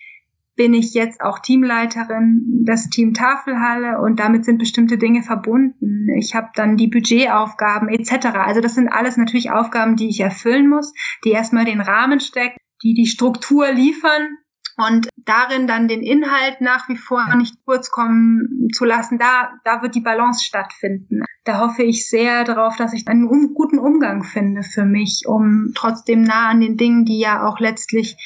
[0.57, 6.09] bin ich jetzt auch Teamleiterin des Team Tafelhalle und damit sind bestimmte Dinge verbunden.
[6.19, 8.29] Ich habe dann die Budgetaufgaben etc.
[8.35, 12.57] Also das sind alles natürlich Aufgaben, die ich erfüllen muss, die erstmal den Rahmen stecken,
[12.83, 14.39] die die Struktur liefern
[14.77, 19.83] und darin dann den Inhalt nach wie vor nicht kurz kommen zu lassen, da, da
[19.83, 21.23] wird die Balance stattfinden.
[21.45, 25.73] Da hoffe ich sehr darauf, dass ich einen um, guten Umgang finde für mich, um
[25.75, 28.17] trotzdem nah an den Dingen, die ja auch letztlich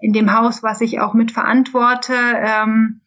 [0.00, 3.00] in dem Haus, was ich auch mit verantworte, ähm,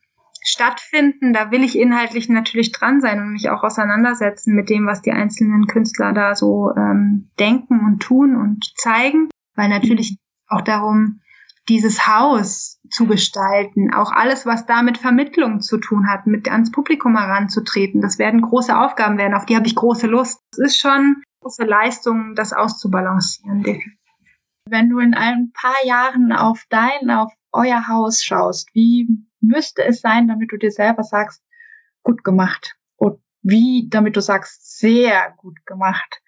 [0.43, 1.31] stattfinden.
[1.31, 5.11] Da will ich inhaltlich natürlich dran sein und mich auch auseinandersetzen mit dem, was die
[5.11, 10.17] einzelnen Künstler da so ähm, denken und tun und zeigen, weil natürlich
[10.47, 11.21] auch darum,
[11.69, 16.71] dieses Haus zu gestalten, auch alles, was da mit Vermittlung zu tun hat, mit ans
[16.71, 18.01] Publikum heranzutreten.
[18.01, 20.41] Das werden große Aufgaben werden, auf die habe ich große Lust.
[20.53, 23.63] Es ist schon große Leistung, das auszubalancieren.
[24.69, 29.07] Wenn du in ein paar Jahren auf dein, auf euer Haus schaust, wie
[29.39, 31.43] müsste es sein, damit du dir selber sagst,
[32.03, 32.75] gut gemacht?
[32.95, 36.21] Und wie, damit du sagst, sehr gut gemacht?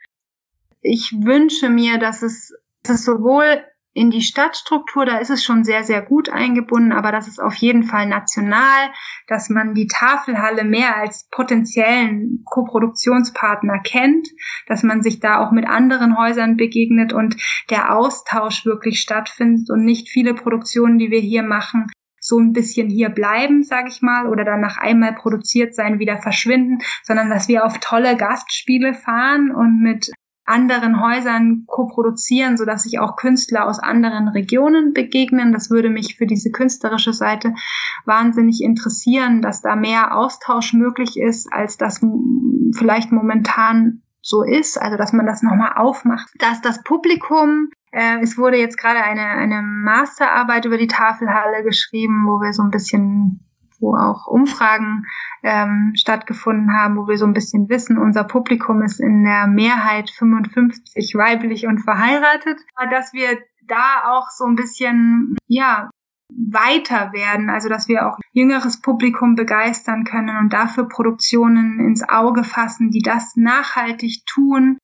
[0.81, 3.63] Ich wünsche mir, dass es, dass es sowohl
[3.93, 7.53] in die Stadtstruktur, da ist es schon sehr, sehr gut eingebunden, aber das ist auf
[7.55, 8.91] jeden Fall national,
[9.27, 14.27] dass man die Tafelhalle mehr als potenziellen Koproduktionspartner kennt,
[14.67, 17.35] dass man sich da auch mit anderen Häusern begegnet und
[17.69, 21.87] der Austausch wirklich stattfindet und nicht viele Produktionen, die wir hier machen,
[22.19, 26.21] so ein bisschen hier bleiben, sage ich mal, oder dann nach einmal produziert sein wieder
[26.21, 30.09] verschwinden, sondern dass wir auf tolle Gastspiele fahren und mit
[30.45, 35.53] anderen Häusern koproduzieren, so dass sich auch Künstler aus anderen Regionen begegnen.
[35.53, 37.53] Das würde mich für diese künstlerische Seite
[38.05, 42.01] wahnsinnig interessieren, dass da mehr Austausch möglich ist, als das
[42.75, 48.37] vielleicht momentan so ist, also dass man das nochmal aufmacht, dass das Publikum äh, es
[48.37, 53.45] wurde jetzt gerade eine, eine Masterarbeit über die Tafelhalle geschrieben, wo wir so ein bisschen
[53.83, 55.05] wo auch Umfragen
[55.43, 60.09] ähm, stattgefunden haben, wo wir so ein bisschen wissen, unser Publikum ist in der Mehrheit
[60.09, 62.59] 55 weiblich und verheiratet,
[62.89, 65.89] dass wir da auch so ein bisschen, ja,
[66.35, 72.43] weiter werden, also dass wir auch jüngeres Publikum begeistern können und dafür Produktionen ins Auge
[72.43, 74.79] fassen, die das nachhaltig tun,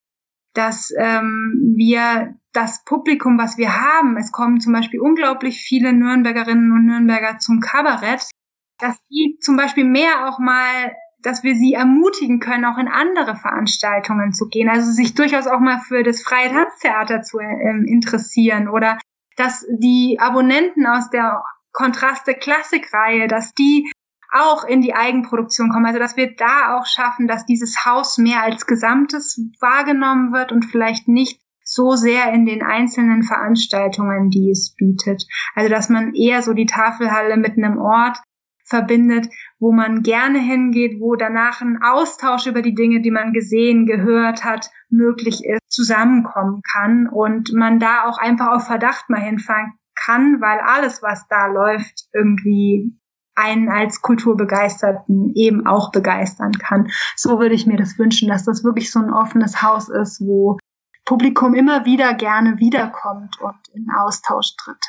[0.54, 6.72] dass ähm, wir das Publikum, was wir haben, es kommen zum Beispiel unglaublich viele Nürnbergerinnen
[6.72, 8.28] und Nürnberger zum Kabarett,
[8.80, 13.36] dass die zum Beispiel mehr auch mal, dass wir sie ermutigen können, auch in andere
[13.36, 17.46] Veranstaltungen zu gehen, also sich durchaus auch mal für das freie Tanztheater zu äh,
[17.88, 18.98] interessieren oder
[19.36, 23.90] dass die Abonnenten aus der Kontraste Klassikreihe, dass die
[24.32, 25.86] auch in die Eigenproduktion kommen.
[25.86, 30.66] Also dass wir da auch schaffen, dass dieses Haus mehr als Gesamtes wahrgenommen wird und
[30.66, 35.26] vielleicht nicht so sehr in den einzelnen Veranstaltungen, die es bietet.
[35.56, 38.18] Also dass man eher so die Tafelhalle mit einem Ort
[38.70, 39.28] verbindet,
[39.60, 44.44] wo man gerne hingeht, wo danach ein Austausch über die Dinge, die man gesehen, gehört
[44.44, 50.40] hat, möglich ist, zusammenkommen kann und man da auch einfach auf Verdacht mal hinfahren kann,
[50.42, 52.96] weil alles, was da läuft, irgendwie
[53.36, 56.90] einen als Kulturbegeisterten eben auch begeistern kann.
[57.16, 60.58] So würde ich mir das wünschen, dass das wirklich so ein offenes Haus ist, wo
[61.06, 64.86] Publikum immer wieder gerne wiederkommt und in Austausch tritt.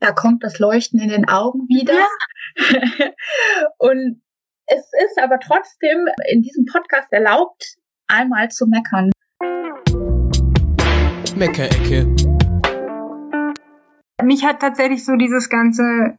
[0.00, 1.94] Da kommt das Leuchten in den Augen wieder.
[1.94, 3.10] Ja.
[3.78, 4.22] und
[4.66, 7.76] es ist aber trotzdem in diesem Podcast erlaubt,
[8.06, 9.10] einmal zu meckern.
[11.34, 12.14] Meckerecke.
[14.22, 16.18] Mich hat tatsächlich so dieses ganze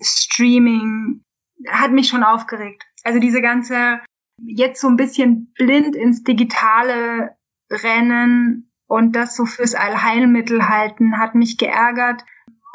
[0.00, 1.24] Streaming
[1.68, 2.84] hat mich schon aufgeregt.
[3.02, 4.00] Also diese ganze
[4.40, 7.36] jetzt so ein bisschen blind ins Digitale
[7.68, 12.22] rennen und das so fürs Allheilmittel halten, hat mich geärgert.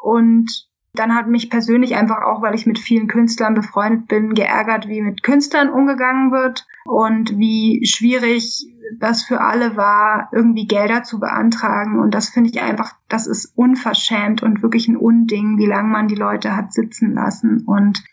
[0.03, 4.87] Und dann hat mich persönlich einfach auch, weil ich mit vielen Künstlern befreundet bin, geärgert,
[4.87, 8.67] wie mit Künstlern umgegangen wird und wie schwierig
[8.99, 11.99] das für alle war, irgendwie Gelder zu beantragen.
[11.99, 16.07] Und das finde ich einfach, das ist unverschämt und wirklich ein Unding, wie lange man
[16.07, 17.63] die Leute hat sitzen lassen.
[17.65, 18.03] Und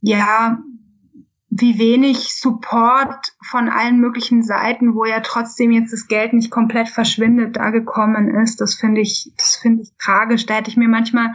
[0.00, 0.58] ja,
[1.58, 6.88] wie wenig Support von allen möglichen Seiten, wo ja trotzdem jetzt das Geld nicht komplett
[6.88, 8.60] verschwindet, da gekommen ist.
[8.60, 10.46] Das finde ich, das finde ich tragisch.
[10.46, 11.32] Da hätte ich mir manchmal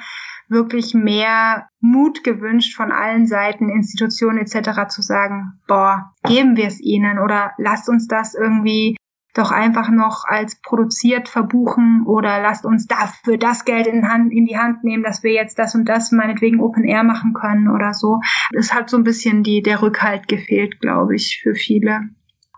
[0.48, 4.90] wirklich mehr Mut gewünscht von allen Seiten, Institutionen etc.
[4.90, 8.98] zu sagen, boah, geben wir es ihnen oder lasst uns das irgendwie
[9.34, 14.46] doch einfach noch als produziert verbuchen oder lasst uns dafür das Geld in, Hand, in
[14.46, 17.94] die Hand nehmen, dass wir jetzt das und das meinetwegen Open Air machen können oder
[17.94, 18.20] so.
[18.54, 22.02] Es hat so ein bisschen die, der Rückhalt gefehlt, glaube ich, für viele.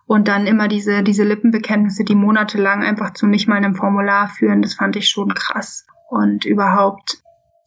[0.06, 4.62] Und dann immer diese, diese Lippenbekenntnisse, die monatelang einfach zu nicht mal einem Formular führen,
[4.62, 5.86] das fand ich schon krass.
[6.10, 7.24] Und überhaupt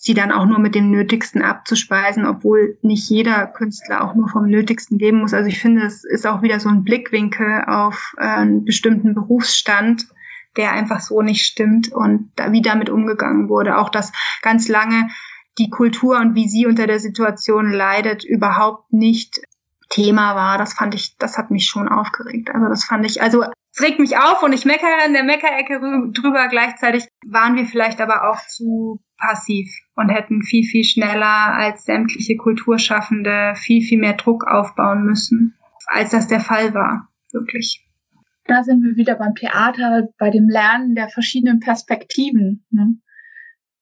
[0.06, 4.46] sie dann auch nur mit dem Nötigsten abzuspeisen, obwohl nicht jeder Künstler auch nur vom
[4.46, 5.34] Nötigsten leben muss.
[5.34, 10.06] Also ich finde, es ist auch wieder so ein Blickwinkel auf äh, einen bestimmten Berufsstand,
[10.56, 13.78] der einfach so nicht stimmt und da, wie damit umgegangen wurde.
[13.78, 15.08] Auch dass ganz lange
[15.58, 19.40] die Kultur und wie sie unter der Situation leidet, überhaupt nicht
[19.96, 20.58] Thema war.
[20.58, 22.50] Das fand ich, das hat mich schon aufgeregt.
[22.50, 25.80] Also das fand ich, also es regt mich auf und ich meckere in der Meckerecke
[26.12, 26.48] drüber.
[26.48, 32.36] Gleichzeitig waren wir vielleicht aber auch zu passiv und hätten viel, viel schneller als sämtliche
[32.36, 35.54] Kulturschaffende viel, viel mehr Druck aufbauen müssen,
[35.86, 37.08] als das der Fall war.
[37.32, 37.82] Wirklich.
[38.44, 42.66] Da sind wir wieder beim Theater, bei dem Lernen der verschiedenen Perspektiven.
[42.70, 42.96] Ne?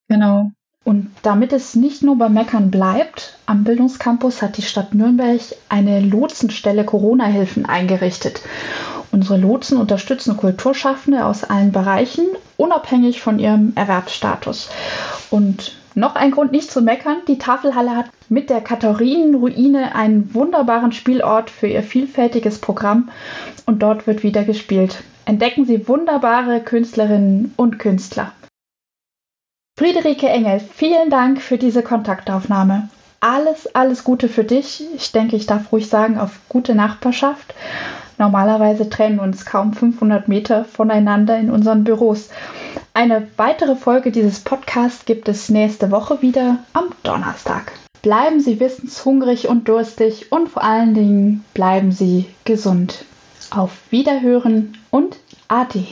[0.09, 0.53] Genau.
[0.85, 6.01] Und damit es nicht nur beim Meckern bleibt, am Bildungscampus hat die Stadt Nürnberg eine
[6.01, 8.43] Lotsenstelle Corona-Hilfen eingerichtet.
[9.11, 12.27] Unsere Lotsen unterstützen Kulturschaffende aus allen Bereichen,
[12.59, 14.69] unabhängig von ihrem Erwerbsstatus.
[15.31, 20.93] Und noch ein Grund nicht zu meckern, die Tafelhalle hat mit der Katharinenruine einen wunderbaren
[20.93, 23.09] Spielort für ihr vielfältiges Programm
[23.65, 25.03] und dort wird wieder gespielt.
[25.25, 28.33] Entdecken Sie wunderbare Künstlerinnen und Künstler.
[29.77, 32.89] Friederike Engel, vielen Dank für diese Kontaktaufnahme.
[33.19, 34.85] Alles, alles Gute für dich.
[34.95, 37.55] Ich denke, ich darf ruhig sagen, auf gute Nachbarschaft.
[38.17, 42.29] Normalerweise trennen wir uns kaum 500 Meter voneinander in unseren Büros.
[42.93, 47.73] Eine weitere Folge dieses Podcasts gibt es nächste Woche wieder am Donnerstag.
[48.01, 53.05] Bleiben Sie wissenshungrig und durstig und vor allen Dingen bleiben Sie gesund.
[53.51, 55.17] Auf Wiederhören und
[55.49, 55.85] Ade.